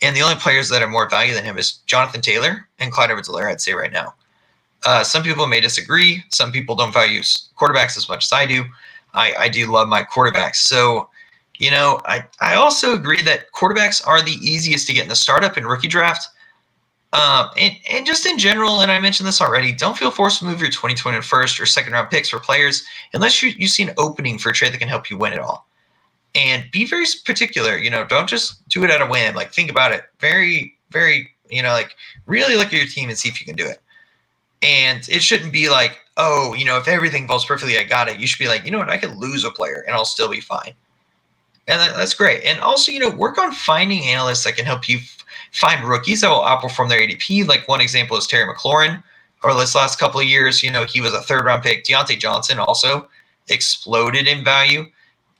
And 0.03 0.15
the 0.15 0.23
only 0.23 0.37
players 0.37 0.69
that 0.69 0.83
are 0.83 0.89
more 0.89 1.11
value 1.11 1.35
than 1.35 1.43
him 1.43 1.59
is 1.59 1.79
Jonathan 1.87 2.21
Taylor 2.21 2.69
and 2.79 2.93
Clyde 2.93 3.11
Edwards-Helaire, 3.11 3.51
I'd 3.51 3.61
say 3.61 3.73
right 3.73 3.91
now. 3.91 4.15
Uh, 4.87 5.03
some 5.03 5.25
people 5.25 5.49
may 5.49 5.61
disagree. 5.61 6.23
Some 6.29 6.53
people 6.53 6.77
don't 6.77 6.95
value 6.95 7.21
quarterbacks 7.21 7.97
as 7.97 8.09
much 8.09 8.25
as 8.25 8.33
I 8.33 8.47
do. 8.47 8.65
I, 9.15 9.35
I 9.37 9.49
do 9.49 9.67
love 9.67 9.89
my 9.89 10.05
quarterbacks. 10.05 10.57
So, 10.57 11.09
you 11.59 11.73
know, 11.73 12.01
I, 12.05 12.25
I 12.41 12.55
also 12.55 12.95
agree 12.95 13.23
that 13.23 13.51
quarterbacks 13.51 14.07
are 14.07 14.23
the 14.23 14.39
easiest 14.41 14.87
to 14.87 14.93
get 14.93 15.03
in 15.03 15.09
the 15.09 15.17
startup 15.17 15.57
and 15.57 15.67
rookie 15.67 15.89
draft. 15.89 16.29
Um, 17.15 17.51
and, 17.57 17.77
and 17.89 18.05
just 18.05 18.27
in 18.27 18.39
general, 18.39 18.81
and 18.81 18.91
I 18.91 18.99
mentioned 18.99 19.29
this 19.29 19.41
already, 19.41 19.71
don't 19.71 19.97
feel 19.97 20.11
forced 20.11 20.41
to 20.41 20.45
move 20.45 20.61
your 20.61 20.69
2020 20.69 21.23
first 21.23 21.61
or 21.61 21.67
second 21.67 21.93
round 21.93 22.11
picks 22.11 22.29
for 22.29 22.41
players 22.41 22.85
unless 23.13 23.41
you, 23.41 23.51
you 23.51 23.69
see 23.69 23.85
an 23.85 23.95
opening 23.99 24.37
for 24.37 24.51
a 24.51 24.53
trade 24.53 24.73
that 24.73 24.79
can 24.79 24.89
help 24.89 25.09
you 25.09 25.17
win 25.17 25.33
it 25.33 25.39
all. 25.39 25.69
And 26.35 26.65
be 26.73 26.85
very 26.85 27.07
particular, 27.25 27.77
you 27.79 27.89
know, 27.89 28.05
don't 28.05 28.29
just 28.29 28.69
do 28.69 28.83
it 28.83 28.91
at 28.91 29.01
a 29.01 29.07
whim. 29.07 29.37
Like 29.37 29.53
think 29.53 29.71
about 29.71 29.93
it. 29.93 30.03
Very, 30.19 30.77
very, 30.91 31.31
you 31.49 31.63
know, 31.63 31.69
like 31.69 31.95
really 32.27 32.57
look 32.57 32.67
at 32.67 32.73
your 32.73 32.87
team 32.87 33.09
and 33.09 33.17
see 33.17 33.29
if 33.29 33.41
you 33.41 33.47
can 33.47 33.55
do 33.55 33.67
it. 33.67 33.81
And 34.63 35.09
it 35.09 35.23
shouldn't 35.23 35.53
be 35.53 35.71
like, 35.71 36.01
oh, 36.17 36.53
you 36.55 36.65
know, 36.65 36.79
if 36.79 36.89
everything 36.89 37.29
falls 37.29 37.45
perfectly, 37.45 37.79
I 37.79 37.85
got 37.85 38.09
it. 38.09 38.19
You 38.19 38.27
should 38.27 38.41
be 38.41 38.49
like, 38.49 38.65
you 38.65 38.73
know 38.73 38.79
what, 38.79 38.91
I 38.91 38.99
could 38.99 39.15
lose 39.15 39.45
a 39.45 39.53
player 39.53 39.85
and 39.87 39.95
I'll 39.95 40.05
still 40.05 40.29
be 40.29 40.41
fine. 40.41 40.75
And 41.69 41.81
that, 41.81 41.97
that's 41.97 42.15
great. 42.15 42.43
And 42.43 42.59
also, 42.59 42.91
you 42.91 42.99
know, 42.99 43.11
work 43.11 43.39
on 43.39 43.53
finding 43.53 44.03
analysts 44.03 44.43
that 44.43 44.57
can 44.57 44.65
help 44.65 44.89
you 44.89 44.99
find 45.55 45.85
rookies 45.85 46.21
that 46.21 46.29
will 46.29 46.41
outperform 46.41 46.89
their 46.89 47.01
ADP. 47.01 47.47
Like 47.47 47.67
one 47.69 47.81
example 47.81 48.17
is 48.17 48.27
Terry 48.27 48.53
McLaurin, 48.53 49.03
or 49.43 49.55
this 49.55 49.75
last 49.75 49.99
couple 49.99 50.21
of 50.21 50.27
years, 50.27 50.63
you 50.63 50.71
know, 50.71 50.85
he 50.85 51.01
was 51.01 51.15
a 51.15 51.23
third 51.23 51.45
round 51.45 51.63
pick. 51.63 51.85
Diontae 51.85 52.19
Johnson 52.19 52.59
also 52.59 53.09
exploded 53.49 54.27
in 54.27 54.45
value. 54.45 54.87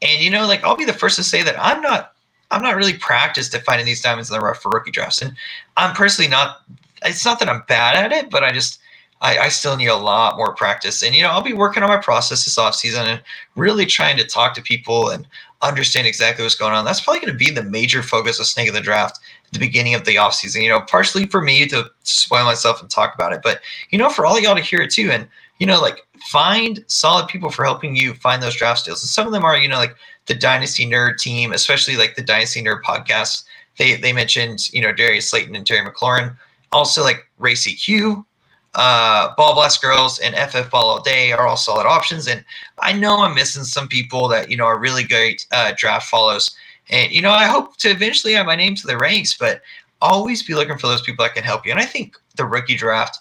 And 0.03 0.23
you 0.23 0.31
know, 0.31 0.47
like 0.47 0.63
I'll 0.63 0.77
be 0.77 0.85
the 0.85 0.93
first 0.93 1.17
to 1.17 1.25
say 1.25 1.43
that 1.43 1.57
I'm 1.59 1.83
not 1.83 2.13
I'm 2.51 2.63
not 2.63 2.77
really 2.77 2.95
practiced 2.95 3.55
at 3.55 3.65
finding 3.65 3.87
these 3.87 4.03
diamonds 4.03 4.31
in 4.31 4.39
the 4.39 4.45
rough 4.45 4.63
for 4.63 4.71
rookie 4.71 4.93
drafts. 4.93 5.21
And 5.21 5.35
I'm 5.77 5.95
personally 5.95 6.31
not 6.31 6.63
it's 7.05 7.25
not 7.25 7.41
that 7.41 7.49
I'm 7.49 7.65
bad 7.67 7.97
at 7.97 8.13
it, 8.13 8.31
but 8.31 8.45
I 8.45 8.53
just 8.53 8.81
I, 9.21 9.39
I, 9.39 9.49
still 9.49 9.77
need 9.77 9.87
a 9.87 9.97
lot 9.97 10.37
more 10.37 10.55
practice. 10.55 11.03
And, 11.03 11.15
you 11.15 11.23
know, 11.23 11.31
I'll 11.31 11.41
be 11.41 11.55
working 11.55 11.83
on 11.83 11.89
my 11.89 11.97
process 11.97 12.45
this 12.45 12.59
offseason 12.59 13.07
and 13.07 13.23
really 13.57 13.87
trying 13.87 14.19
to 14.19 14.27
talk 14.27 14.53
to 14.55 14.61
people 14.61 15.09
and 15.09 15.27
understand 15.63 16.07
exactly 16.07 16.45
what's 16.45 16.57
going 16.57 16.75
on. 16.75 16.85
That's 16.85 17.01
probably 17.01 17.21
going 17.21 17.33
to 17.33 17.39
be 17.39 17.51
the 17.51 17.63
major 17.63 18.03
focus 18.03 18.39
of 18.39 18.47
Snake 18.47 18.69
of 18.69 18.75
the 18.75 18.83
Draft 18.83 19.21
the 19.55 19.59
beginning 19.59 19.95
of 19.95 20.05
the 20.05 20.17
offseason. 20.17 20.63
You 20.63 20.69
know, 20.69 20.83
partially 20.83 21.27
for 21.27 21.41
me 21.41 21.67
to 21.69 21.91
spoil 22.03 22.45
myself 22.45 22.83
and 22.83 22.91
talk 22.91 23.15
about 23.15 23.33
it, 23.33 23.41
but, 23.43 23.61
you 23.91 23.99
know, 23.99 24.11
for 24.11 24.27
all 24.27 24.39
y'all 24.39 24.55
to 24.55 24.61
hear 24.61 24.83
it 24.83 24.91
too. 24.91 25.11
And, 25.11 25.27
you 25.59 25.67
know, 25.67 25.81
like 25.81 26.07
find 26.27 26.85
solid 26.89 27.29
people 27.29 27.51
for 27.51 27.65
helping 27.65 27.97
you 27.97 28.15
find 28.15 28.43
those 28.43 28.57
draft 28.57 28.85
deals. 28.85 29.03
And 29.03 29.09
some 29.09 29.27
of 29.27 29.33
them 29.33 29.45
are, 29.45 29.57
you 29.57 29.69
know, 29.69 29.79
like 29.79 29.97
the 30.27 30.35
Dynasty 30.35 30.87
Nerd 30.87 31.19
team, 31.19 31.53
especially 31.53 31.97
like 31.97 32.17
the 32.17 32.23
Dynasty 32.23 32.63
Nerd 32.63 32.83
podcast. 32.83 33.45
They, 33.79 33.97
they 33.97 34.13
mentioned, 34.13 34.73
you 34.73 34.83
know, 34.83 34.93
Darius 34.93 35.31
Slayton 35.31 35.55
and 35.55 35.67
Terry 35.67 35.89
McLaurin. 35.89 36.37
Also, 36.73 37.03
like 37.03 37.29
Racy 37.39 37.77
CQ, 37.77 38.25
uh, 38.75 39.35
Ball 39.37 39.55
Blast 39.55 39.81
Girls 39.81 40.19
and 40.19 40.35
FF 40.51 40.71
Ball 40.71 40.85
All 40.85 41.01
Day 41.01 41.33
are 41.33 41.47
all 41.47 41.57
solid 41.57 41.87
options. 41.87 42.27
And 42.27 42.45
I 42.81 42.93
know 42.93 43.21
I'm 43.21 43.35
missing 43.35 43.65
some 43.65 43.87
people 43.87 44.27
that, 44.29 44.51
you 44.51 44.57
know, 44.57 44.65
are 44.65 44.79
really 44.79 45.05
great 45.05 45.47
uh, 45.53 45.73
draft 45.77 46.09
follows. 46.09 46.57
And, 46.91 47.11
you 47.11 47.23
know, 47.23 47.31
I 47.31 47.47
hope 47.47 47.77
to 47.79 47.91
eventually 47.91 48.37
add 48.37 48.47
my 48.47 48.57
name 48.57 48.75
to 48.77 48.87
the 48.87 48.99
ranks, 48.99 49.37
but 49.37 49.63
always 50.01 50.43
be 50.43 50.55
looking 50.55 50.79
for 50.79 50.87
those 50.87 51.03
people 51.03 51.25
that 51.25 51.35
can 51.35 51.45
help 51.45 51.65
you. 51.65 51.73
And 51.73 51.81
I 51.81 51.87
think 51.87 52.17
the 52.37 52.45
rookie 52.45 52.77
draft 52.77 53.19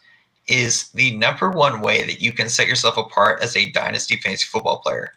is 0.47 0.89
the 0.89 1.15
number 1.15 1.49
one 1.49 1.81
way 1.81 2.03
that 2.03 2.21
you 2.21 2.33
can 2.33 2.49
set 2.49 2.67
yourself 2.67 2.97
apart 2.97 3.41
as 3.41 3.55
a 3.55 3.71
dynasty 3.71 4.17
fantasy 4.17 4.45
football 4.45 4.79
player. 4.79 5.13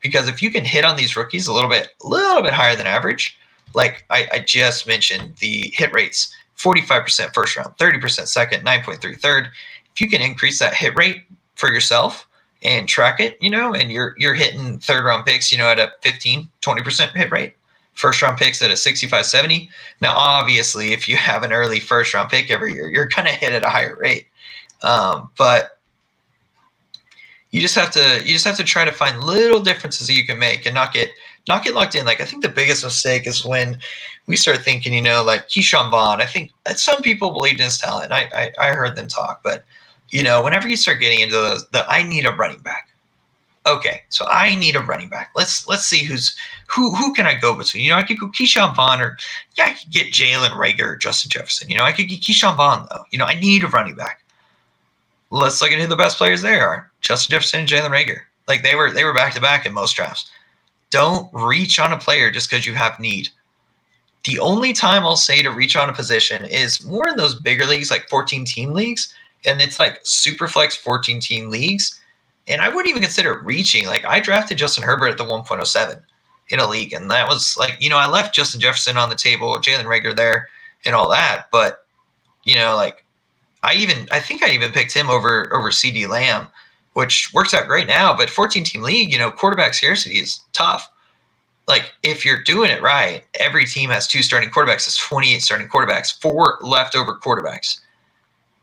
Because 0.00 0.28
if 0.28 0.42
you 0.42 0.50
can 0.50 0.64
hit 0.64 0.84
on 0.84 0.96
these 0.96 1.16
rookies 1.16 1.46
a 1.46 1.52
little 1.52 1.68
bit, 1.68 1.88
a 2.02 2.08
little 2.08 2.42
bit 2.42 2.52
higher 2.52 2.76
than 2.76 2.86
average, 2.86 3.36
like 3.74 4.04
I, 4.10 4.28
I 4.32 4.38
just 4.40 4.86
mentioned, 4.86 5.36
the 5.36 5.72
hit 5.74 5.92
rates 5.92 6.34
45% 6.56 7.34
first 7.34 7.56
round, 7.56 7.76
30% 7.76 8.26
second, 8.26 8.64
9.3 8.64 9.18
third. 9.20 9.48
If 9.92 10.00
you 10.00 10.08
can 10.08 10.22
increase 10.22 10.58
that 10.58 10.74
hit 10.74 10.96
rate 10.96 11.24
for 11.56 11.72
yourself 11.72 12.26
and 12.62 12.88
track 12.88 13.20
it, 13.20 13.36
you 13.40 13.50
know, 13.50 13.74
and 13.74 13.90
you're 13.90 14.14
you're 14.18 14.34
hitting 14.34 14.78
third 14.78 15.04
round 15.04 15.26
picks, 15.26 15.50
you 15.50 15.58
know, 15.58 15.68
at 15.68 15.78
a 15.78 15.92
15, 16.02 16.48
20% 16.62 17.16
hit 17.16 17.30
rate. 17.30 17.54
First 18.00 18.22
round 18.22 18.38
picks 18.38 18.62
at 18.62 18.70
a 18.70 18.76
65, 18.76 19.26
70. 19.26 19.68
Now, 20.00 20.16
obviously, 20.16 20.92
if 20.92 21.06
you 21.06 21.16
have 21.16 21.42
an 21.42 21.52
early 21.52 21.80
first 21.80 22.14
round 22.14 22.30
pick 22.30 22.50
every 22.50 22.72
year, 22.72 22.88
you're 22.88 23.06
gonna 23.06 23.30
hit 23.30 23.52
at 23.52 23.62
a 23.62 23.68
higher 23.68 23.96
rate. 24.00 24.26
Um, 24.82 25.30
but 25.36 25.78
you 27.50 27.60
just 27.60 27.74
have 27.74 27.90
to 27.90 28.22
you 28.24 28.32
just 28.32 28.46
have 28.46 28.56
to 28.56 28.64
try 28.64 28.84
to 28.84 28.92
find 28.92 29.22
little 29.22 29.60
differences 29.60 30.06
that 30.06 30.14
you 30.14 30.24
can 30.24 30.38
make 30.38 30.64
and 30.64 30.74
not 30.74 30.94
get 30.94 31.10
not 31.46 31.62
get 31.62 31.74
locked 31.74 31.94
in. 31.94 32.06
Like 32.06 32.20
I 32.20 32.24
think 32.24 32.42
the 32.42 32.48
biggest 32.48 32.84
mistake 32.84 33.26
is 33.26 33.44
when 33.44 33.78
we 34.26 34.36
start 34.36 34.58
thinking, 34.62 34.94
you 34.94 35.02
know, 35.02 35.22
like 35.22 35.48
Ke'Shawn 35.48 35.90
Vaughn. 35.90 36.20
I 36.20 36.26
think 36.26 36.52
some 36.76 37.02
people 37.02 37.32
believed 37.32 37.60
in 37.60 37.64
his 37.64 37.78
talent. 37.78 38.12
I, 38.12 38.30
I, 38.34 38.68
I 38.68 38.74
heard 38.74 38.96
them 38.96 39.08
talk, 39.08 39.42
but 39.42 39.64
you 40.10 40.22
know, 40.22 40.42
whenever 40.42 40.68
you 40.68 40.76
start 40.76 41.00
getting 41.00 41.20
into 41.20 41.34
the, 41.36 41.64
the 41.72 41.86
I 41.88 42.02
need 42.02 42.24
a 42.24 42.32
running 42.32 42.60
back. 42.60 42.89
Okay, 43.70 44.02
so 44.08 44.26
I 44.26 44.54
need 44.56 44.74
a 44.74 44.80
running 44.80 45.08
back. 45.08 45.30
Let's 45.36 45.68
let's 45.68 45.84
see 45.84 46.04
who's 46.04 46.34
who 46.66 46.94
who 46.94 47.12
can 47.12 47.26
I 47.26 47.34
go 47.34 47.54
between? 47.54 47.84
You 47.84 47.90
know, 47.90 47.96
I 47.96 48.02
could 48.02 48.18
go 48.18 48.26
Ke'Shawn 48.28 48.74
Vaughn 48.74 49.00
or 49.00 49.16
yeah, 49.56 49.66
I 49.66 49.72
could 49.74 49.90
get 49.90 50.12
Jalen 50.12 50.50
Reagor 50.50 50.80
or 50.80 50.96
Justin 50.96 51.30
Jefferson. 51.30 51.70
You 51.70 51.78
know, 51.78 51.84
I 51.84 51.92
could 51.92 52.08
get 52.08 52.20
Ke'Shawn 52.20 52.56
Vaughn 52.56 52.86
though. 52.90 53.04
You 53.10 53.18
know, 53.18 53.26
I 53.26 53.38
need 53.38 53.62
a 53.62 53.68
running 53.68 53.94
back. 53.94 54.24
Let's 55.30 55.62
look 55.62 55.70
at 55.70 55.78
who 55.78 55.86
the 55.86 55.94
best 55.94 56.18
players 56.18 56.42
there 56.42 56.66
are. 56.66 56.90
Justin 57.00 57.32
Jefferson 57.32 57.60
and 57.60 57.68
Jalen 57.68 57.90
Reagor. 57.90 58.22
Like 58.48 58.62
they 58.62 58.74
were 58.74 58.90
they 58.90 59.04
were 59.04 59.14
back 59.14 59.34
to 59.34 59.40
back 59.40 59.66
in 59.66 59.72
most 59.72 59.94
drafts. 59.94 60.30
Don't 60.90 61.32
reach 61.32 61.78
on 61.78 61.92
a 61.92 61.98
player 61.98 62.32
just 62.32 62.50
because 62.50 62.66
you 62.66 62.74
have 62.74 62.98
need. 62.98 63.28
The 64.24 64.38
only 64.40 64.72
time 64.72 65.04
I'll 65.04 65.16
say 65.16 65.42
to 65.42 65.50
reach 65.50 65.76
on 65.76 65.88
a 65.88 65.94
position 65.94 66.44
is 66.44 66.84
more 66.84 67.08
in 67.08 67.16
those 67.16 67.40
bigger 67.40 67.64
leagues, 67.64 67.90
like 67.90 68.08
14 68.08 68.44
team 68.44 68.72
leagues, 68.72 69.14
and 69.46 69.62
it's 69.62 69.78
like 69.78 70.00
super 70.02 70.48
flex 70.48 70.76
14 70.76 71.20
team 71.20 71.48
leagues. 71.48 71.99
And 72.50 72.60
I 72.60 72.68
wouldn't 72.68 72.88
even 72.88 73.02
consider 73.02 73.40
reaching. 73.42 73.86
Like 73.86 74.04
I 74.04 74.20
drafted 74.20 74.58
Justin 74.58 74.84
Herbert 74.84 75.08
at 75.08 75.18
the 75.18 75.24
1.07 75.24 76.02
in 76.48 76.58
a 76.58 76.68
league, 76.68 76.92
and 76.92 77.10
that 77.10 77.28
was 77.28 77.56
like, 77.56 77.76
you 77.80 77.88
know, 77.88 77.98
I 77.98 78.08
left 78.08 78.34
Justin 78.34 78.60
Jefferson 78.60 78.96
on 78.96 79.08
the 79.08 79.14
table, 79.14 79.54
Jalen 79.54 79.84
Reagor 79.84 80.14
there, 80.14 80.48
and 80.84 80.94
all 80.94 81.08
that. 81.10 81.46
But 81.52 81.86
you 82.44 82.56
know, 82.56 82.76
like 82.76 83.04
I 83.62 83.74
even 83.74 84.08
I 84.10 84.20
think 84.20 84.42
I 84.42 84.50
even 84.50 84.72
picked 84.72 84.92
him 84.92 85.08
over 85.08 85.54
over 85.54 85.70
CeeDee 85.70 86.08
Lamb 86.08 86.48
which 86.94 87.32
works 87.32 87.54
out 87.54 87.66
great 87.66 87.86
now. 87.86 88.16
But 88.16 88.30
14 88.30 88.64
team 88.64 88.82
league, 88.82 89.12
you 89.12 89.18
know, 89.18 89.30
quarterback 89.30 89.74
scarcity 89.74 90.16
is 90.16 90.40
tough. 90.52 90.90
Like 91.68 91.92
if 92.02 92.24
you're 92.24 92.42
doing 92.42 92.70
it 92.70 92.82
right, 92.82 93.24
every 93.38 93.64
team 93.64 93.90
has 93.90 94.06
two 94.06 94.22
starting 94.22 94.50
quarterbacks. 94.50 94.86
It's 94.86 94.96
28 94.96 95.40
starting 95.42 95.68
quarterbacks, 95.68 96.20
four 96.20 96.58
leftover 96.62 97.16
quarterbacks. 97.16 97.80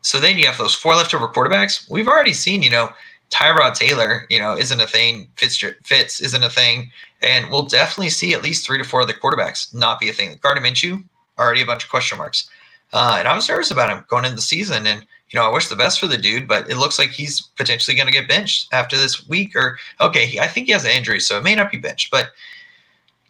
So 0.02 0.20
then 0.20 0.38
you 0.38 0.46
have 0.46 0.58
those 0.58 0.74
four 0.74 0.94
leftover 0.94 1.28
quarterbacks. 1.28 1.90
We've 1.90 2.08
already 2.08 2.32
seen, 2.32 2.62
you 2.62 2.70
know, 2.70 2.90
Tyrod 3.30 3.74
Taylor, 3.74 4.26
you 4.30 4.38
know, 4.38 4.56
isn't 4.56 4.80
a 4.80 4.86
thing. 4.86 5.28
Fitz, 5.36 5.62
Fitz 5.84 6.20
isn't 6.20 6.42
a 6.42 6.50
thing. 6.50 6.90
And 7.20 7.50
we'll 7.50 7.66
definitely 7.66 8.10
see 8.10 8.32
at 8.32 8.42
least 8.42 8.66
three 8.66 8.78
to 8.78 8.84
four 8.84 9.02
of 9.02 9.06
the 9.06 9.14
quarterbacks 9.14 9.74
not 9.74 10.00
be 10.00 10.08
a 10.08 10.12
thing. 10.12 10.38
Gardner 10.40 10.62
Minshew, 10.62 11.02
already 11.38 11.62
a 11.62 11.66
bunch 11.66 11.84
of 11.84 11.90
question 11.90 12.18
marks. 12.18 12.48
Uh, 12.92 13.16
and 13.18 13.28
I 13.28 13.34
was 13.34 13.48
nervous 13.48 13.70
about 13.70 13.90
him 13.90 14.04
going 14.08 14.24
into 14.24 14.36
the 14.36 14.42
season. 14.42 14.86
And 14.86 15.04
you 15.30 15.38
know, 15.38 15.46
I 15.46 15.52
wish 15.52 15.68
the 15.68 15.76
best 15.76 16.00
for 16.00 16.06
the 16.06 16.16
dude, 16.16 16.48
but 16.48 16.70
it 16.70 16.78
looks 16.78 16.98
like 16.98 17.10
he's 17.10 17.40
potentially 17.40 17.94
going 17.94 18.06
to 18.06 18.12
get 18.12 18.28
benched 18.28 18.72
after 18.72 18.96
this 18.96 19.28
week. 19.28 19.54
Or 19.54 19.78
okay, 20.00 20.26
he, 20.26 20.40
I 20.40 20.46
think 20.46 20.66
he 20.66 20.72
has 20.72 20.84
an 20.84 20.92
injury, 20.92 21.20
so 21.20 21.36
it 21.36 21.44
may 21.44 21.54
not 21.54 21.70
be 21.70 21.78
benched. 21.78 22.10
But 22.10 22.30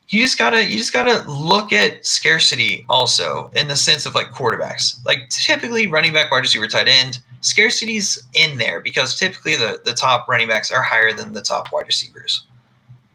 you 0.09 0.23
just 0.23 0.39
gotta 0.39 0.65
you 0.65 0.79
just 0.79 0.93
gotta 0.93 1.29
look 1.29 1.73
at 1.73 2.07
scarcity 2.07 2.87
also 2.89 3.51
in 3.55 3.69
the 3.69 3.77
sense 3.77 4.07
of 4.07 4.15
like 4.15 4.29
quarterbacks. 4.29 5.05
Like 5.05 5.29
typically, 5.29 5.87
running 5.87 6.13
back, 6.13 6.31
wide 6.31 6.39
receiver, 6.39 6.69
tight 6.69 6.89
end, 6.89 7.19
scarcity's 7.41 8.23
in 8.35 8.59
there 8.59 8.81
because 8.81 9.19
typically 9.19 9.57
the 9.57 9.81
the 9.85 9.93
top 9.93 10.29
running 10.29 10.49
backs 10.49 10.71
are 10.71 10.83
higher 10.83 11.13
than 11.13 11.33
the 11.33 11.43
top 11.43 11.73
wide 11.73 11.87
receivers. 11.87 12.47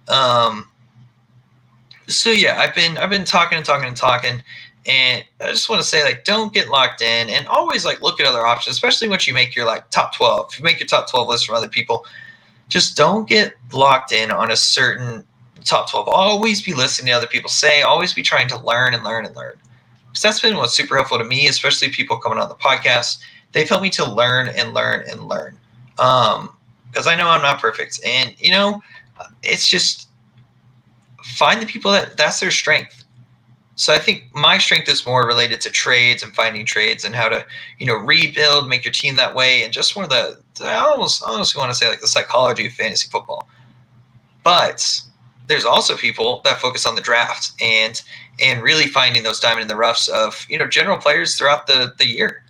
Um. 0.07 0.69
So 2.07 2.31
yeah, 2.31 2.59
I've 2.59 2.75
been 2.75 2.97
I've 2.97 3.09
been 3.09 3.25
talking 3.25 3.57
and 3.57 3.65
talking 3.65 3.87
and 3.87 3.97
talking 3.97 4.43
and 4.85 5.23
I 5.39 5.47
just 5.47 5.69
want 5.69 5.81
to 5.81 5.87
say, 5.87 6.03
like, 6.03 6.25
don't 6.25 6.53
get 6.53 6.69
locked 6.69 7.01
in 7.01 7.29
and 7.29 7.47
always 7.47 7.85
like 7.85 8.01
look 8.01 8.19
at 8.19 8.27
other 8.27 8.45
options, 8.45 8.75
especially 8.75 9.07
once 9.07 9.27
you 9.27 9.33
make 9.33 9.55
your 9.55 9.65
like 9.65 9.89
top 9.91 10.15
12. 10.15 10.49
If 10.51 10.59
you 10.59 10.63
make 10.63 10.79
your 10.79 10.87
top 10.87 11.09
12 11.09 11.27
list 11.29 11.45
from 11.45 11.55
other 11.55 11.69
people, 11.69 12.05
just 12.67 12.97
don't 12.97 13.27
get 13.27 13.53
locked 13.71 14.11
in 14.11 14.29
on 14.29 14.51
a 14.51 14.55
certain 14.55 15.23
top 15.63 15.89
12. 15.89 16.09
Always 16.09 16.61
be 16.61 16.73
listening 16.73 17.07
to 17.07 17.13
other 17.13 17.27
people 17.27 17.49
say, 17.49 17.81
always 17.81 18.13
be 18.13 18.21
trying 18.21 18.49
to 18.49 18.57
learn 18.57 18.93
and 18.93 19.03
learn 19.03 19.25
and 19.25 19.35
learn. 19.35 19.53
That's 20.21 20.41
been 20.41 20.57
what's 20.57 20.73
super 20.73 20.95
helpful 20.95 21.17
to 21.17 21.23
me, 21.23 21.47
especially 21.47 21.89
people 21.89 22.17
coming 22.17 22.37
on 22.37 22.49
the 22.49 22.55
podcast. 22.55 23.19
They've 23.53 23.69
helped 23.69 23.83
me 23.83 23.89
to 23.91 24.05
learn 24.09 24.49
and 24.49 24.73
learn 24.73 25.05
and 25.09 25.27
learn. 25.27 25.57
Um, 25.99 26.55
because 26.91 27.07
I 27.07 27.15
know 27.15 27.27
I'm 27.29 27.41
not 27.41 27.59
perfect. 27.61 27.99
And, 28.05 28.35
you 28.39 28.51
know, 28.51 28.81
it's 29.43 29.67
just 29.67 30.09
find 31.23 31.61
the 31.61 31.65
people 31.65 31.91
that 31.91 32.17
that's 32.17 32.39
their 32.39 32.51
strength 32.51 33.03
So 33.75 33.93
I 33.93 33.97
think 33.99 34.25
my 34.35 34.57
strength 34.59 34.87
is 34.87 35.05
more 35.05 35.25
related 35.25 35.59
to 35.61 35.71
trades 35.71 36.21
and 36.23 36.33
finding 36.35 36.65
trades 36.65 37.05
and 37.05 37.15
how 37.15 37.29
to, 37.29 37.45
you 37.79 37.87
know, 37.87 37.95
rebuild, 37.95 38.69
make 38.69 38.85
your 38.85 38.91
team 38.91 39.15
that 39.15 39.33
way, 39.33 39.63
and 39.63 39.73
just 39.73 39.95
one 39.95 40.05
of 40.05 40.11
the, 40.11 40.39
I 40.63 40.75
almost, 40.75 41.23
I 41.23 41.27
almost 41.31 41.57
want 41.57 41.71
to 41.71 41.75
say 41.75 41.89
like 41.89 42.01
the 42.01 42.07
psychology 42.07 42.67
of 42.67 42.73
fantasy 42.73 43.09
football. 43.09 43.47
But 44.43 45.01
there's 45.47 45.65
also 45.65 45.97
people 45.97 46.41
that 46.45 46.59
focus 46.59 46.85
on 46.85 46.95
the 46.95 47.01
draft 47.01 47.53
and 47.61 48.01
and 48.39 48.61
really 48.63 48.87
finding 48.87 49.23
those 49.23 49.39
diamond 49.39 49.63
in 49.63 49.67
the 49.67 49.75
roughs 49.75 50.07
of 50.09 50.45
you 50.49 50.57
know 50.57 50.67
general 50.67 50.97
players 50.97 51.35
throughout 51.37 51.67
the 51.67 51.93
the 51.97 52.07
year. 52.07 52.43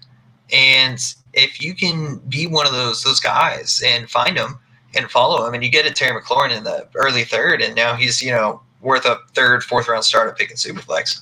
And 0.51 0.99
if 1.33 1.61
you 1.61 1.73
can 1.73 2.17
be 2.29 2.47
one 2.47 2.65
of 2.65 2.73
those 2.73 3.03
those 3.03 3.19
guys 3.19 3.81
and 3.85 4.09
find 4.09 4.37
them 4.37 4.59
and 4.95 5.09
follow 5.09 5.45
him, 5.45 5.53
and 5.53 5.63
you 5.63 5.69
get 5.69 5.85
a 5.85 5.91
Terry 5.91 6.19
McLaurin 6.19 6.55
in 6.55 6.63
the 6.63 6.87
early 6.95 7.23
third, 7.23 7.61
and 7.61 7.75
now 7.75 7.95
he's 7.95 8.21
you 8.21 8.31
know 8.31 8.61
worth 8.81 9.05
a 9.05 9.19
third, 9.33 9.63
fourth 9.63 9.87
round 9.87 10.03
start 10.03 10.29
at 10.29 10.37
pick 10.37 10.49
and 10.49 10.59
superflex. 10.59 11.21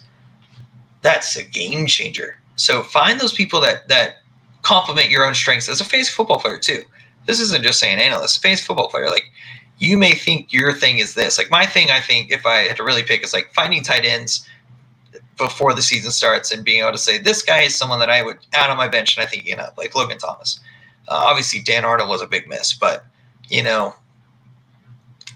That's 1.02 1.36
a 1.36 1.44
game 1.44 1.88
changer. 1.88 2.40
So 2.56 2.84
find 2.84 3.20
those 3.20 3.34
people 3.34 3.62
that 3.62 3.88
that 3.88 4.18
complement 4.62 5.10
your 5.10 5.26
own 5.26 5.34
strengths 5.34 5.70
as 5.70 5.82
a 5.82 5.86
face 5.86 6.10
football 6.10 6.40
player 6.40 6.58
too. 6.58 6.84
This 7.26 7.40
isn't 7.40 7.64
just 7.64 7.80
saying 7.80 8.00
analyst, 8.00 8.42
face 8.42 8.66
football 8.66 8.90
player. 8.90 9.10
Like 9.10 9.32
you 9.78 9.98
may 9.98 10.14
think 10.14 10.54
your 10.54 10.74
thing 10.74 11.00
is 11.00 11.16
this. 11.16 11.38
Like 11.38 11.50
my 11.50 11.66
thing, 11.66 11.90
I 11.90 12.00
think 12.00 12.32
if 12.32 12.46
I 12.46 12.68
had 12.68 12.78
to 12.78 12.84
really 12.84 13.04
pick 13.04 13.24
is 13.24 13.34
like 13.34 13.54
finding 13.54 13.84
tight 13.84 14.06
ends 14.06 14.48
before 15.42 15.74
the 15.74 15.82
season 15.82 16.12
starts 16.12 16.52
and 16.52 16.64
being 16.64 16.82
able 16.82 16.92
to 16.92 16.98
say 16.98 17.18
this 17.18 17.42
guy 17.42 17.62
is 17.62 17.76
someone 17.76 18.00
that 18.00 18.10
I 18.10 18.22
would 18.22 18.38
add 18.54 18.70
on 18.70 18.78
my 18.78 18.88
bench 18.88 19.18
and 19.18 19.26
I 19.26 19.28
think 19.28 19.46
you 19.46 19.56
know 19.56 19.70
like 19.78 19.96
Logan 19.96 20.18
Thomas. 20.18 20.60
Uh, 21.08 21.24
obviously 21.26 21.62
Dan 21.62 21.84
Arnold 21.84 22.10
was 22.10 22.22
a 22.22 22.28
big 22.28 22.48
miss, 22.48 22.74
but 22.74 23.06
you 23.50 23.64
know 23.64 23.96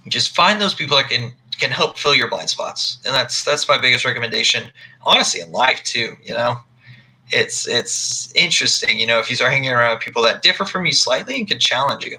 just 0.08 0.36
find 0.36 0.62
those 0.62 0.74
people 0.74 0.98
that 0.98 1.10
can 1.10 1.34
can 1.60 1.72
help 1.72 1.98
fill 1.98 2.16
your 2.16 2.30
blind 2.30 2.50
spots, 2.50 2.98
and 3.06 3.14
that's 3.14 3.44
that's 3.44 3.68
my 3.68 3.78
biggest 3.78 4.06
recommendation. 4.06 4.72
Honestly, 5.04 5.42
in 5.42 5.52
life 5.52 5.82
too, 5.84 6.16
you 6.24 6.34
know, 6.34 6.60
it's 7.32 7.68
it's 7.68 8.34
interesting. 8.36 9.00
You 9.00 9.08
know, 9.08 9.20
if 9.20 9.30
you 9.30 9.36
start 9.36 9.52
hanging 9.52 9.72
around 9.72 10.00
people 10.00 10.22
that 10.24 10.42
differ 10.42 10.66
from 10.66 10.86
you 10.86 10.92
slightly 10.92 11.38
and 11.38 11.48
can 11.48 11.60
challenge 11.60 12.06
you, 12.06 12.18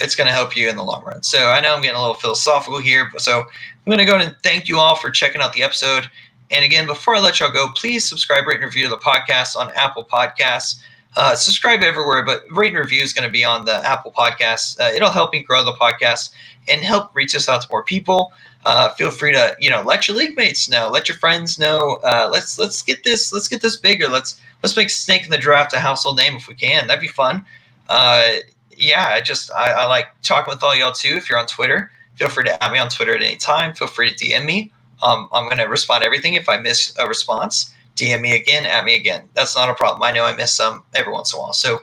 it's 0.00 0.14
going 0.14 0.26
to 0.26 0.32
help 0.32 0.56
you 0.56 0.68
in 0.68 0.76
the 0.76 0.84
long 0.84 1.04
run. 1.04 1.22
So 1.22 1.48
I 1.48 1.60
know 1.60 1.74
I'm 1.74 1.82
getting 1.82 1.96
a 1.96 2.00
little 2.00 2.14
philosophical 2.14 2.80
here, 2.80 3.08
but 3.12 3.22
so 3.22 3.40
I'm 3.40 3.46
going 3.86 3.98
to 3.98 4.04
go 4.04 4.18
and 4.18 4.34
thank 4.42 4.68
you 4.68 4.78
all 4.78 4.96
for 4.96 5.10
checking 5.10 5.40
out 5.40 5.52
the 5.52 5.62
episode. 5.62 6.10
And 6.50 6.64
again, 6.64 6.86
before 6.86 7.16
I 7.16 7.20
let 7.20 7.40
y'all 7.40 7.52
go, 7.52 7.68
please 7.74 8.04
subscribe, 8.04 8.46
rate, 8.46 8.56
and 8.56 8.64
review 8.64 8.88
the 8.88 8.96
podcast 8.96 9.56
on 9.56 9.70
Apple 9.74 10.04
Podcasts. 10.04 10.80
Uh, 11.16 11.34
subscribe 11.34 11.82
everywhere, 11.82 12.24
but 12.24 12.44
rate 12.50 12.68
and 12.68 12.78
review 12.78 13.02
is 13.02 13.12
going 13.12 13.26
to 13.26 13.32
be 13.32 13.44
on 13.44 13.64
the 13.64 13.74
Apple 13.86 14.12
Podcasts. 14.12 14.78
Uh, 14.80 14.90
it'll 14.94 15.10
help 15.10 15.32
me 15.32 15.42
grow 15.42 15.64
the 15.64 15.72
podcast 15.72 16.30
and 16.68 16.80
help 16.80 17.14
reach 17.14 17.34
us 17.34 17.48
out 17.48 17.62
to 17.62 17.68
more 17.70 17.82
people. 17.82 18.32
Uh, 18.64 18.90
feel 18.90 19.10
free 19.10 19.32
to 19.32 19.56
you 19.60 19.70
know 19.70 19.82
let 19.82 20.08
your 20.08 20.16
league 20.16 20.36
mates 20.36 20.68
know, 20.68 20.90
let 20.90 21.08
your 21.08 21.16
friends 21.18 21.58
know. 21.58 21.98
Uh, 22.02 22.28
let's 22.30 22.58
let's 22.58 22.82
get 22.82 23.02
this 23.04 23.32
let's 23.32 23.48
get 23.48 23.62
this 23.62 23.76
bigger. 23.76 24.08
Let's 24.08 24.40
let's 24.62 24.76
make 24.76 24.90
Snake 24.90 25.24
in 25.24 25.30
the 25.30 25.38
Draft 25.38 25.72
a 25.72 25.80
household 25.80 26.16
name 26.16 26.36
if 26.36 26.48
we 26.48 26.54
can. 26.54 26.86
That'd 26.86 27.00
be 27.00 27.08
fun. 27.08 27.44
Uh, 27.88 28.34
yeah, 28.76 29.08
I 29.08 29.20
just 29.20 29.50
I, 29.52 29.72
I 29.72 29.86
like 29.86 30.08
talking 30.22 30.52
with 30.52 30.62
all 30.62 30.76
y'all 30.76 30.92
too. 30.92 31.16
If 31.16 31.30
you're 31.30 31.38
on 31.38 31.46
Twitter, 31.46 31.90
feel 32.16 32.28
free 32.28 32.44
to 32.44 32.62
add 32.62 32.72
me 32.72 32.78
on 32.78 32.88
Twitter 32.88 33.14
at 33.14 33.22
any 33.22 33.36
time. 33.36 33.74
Feel 33.74 33.88
free 33.88 34.12
to 34.12 34.24
DM 34.24 34.44
me. 34.44 34.72
Um, 35.02 35.28
I'm 35.32 35.44
going 35.44 35.58
to 35.58 35.64
respond 35.64 36.02
to 36.02 36.06
everything. 36.06 36.34
If 36.34 36.48
I 36.48 36.58
miss 36.58 36.94
a 36.98 37.06
response, 37.06 37.74
DM 37.96 38.20
me 38.20 38.36
again, 38.36 38.64
at 38.66 38.84
me 38.84 38.94
again. 38.94 39.28
That's 39.34 39.56
not 39.56 39.68
a 39.68 39.74
problem. 39.74 40.02
I 40.02 40.12
know 40.12 40.24
I 40.24 40.34
miss 40.36 40.52
some 40.52 40.84
every 40.94 41.12
once 41.12 41.32
in 41.32 41.38
a 41.38 41.42
while. 41.42 41.52
So 41.52 41.82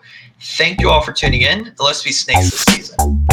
thank 0.58 0.82
you 0.82 0.90
all 0.90 1.02
for 1.02 1.12
tuning 1.12 1.42
in. 1.42 1.74
Let's 1.80 2.04
be 2.04 2.12
snakes 2.12 2.52
this 2.52 2.62
season. 2.62 3.26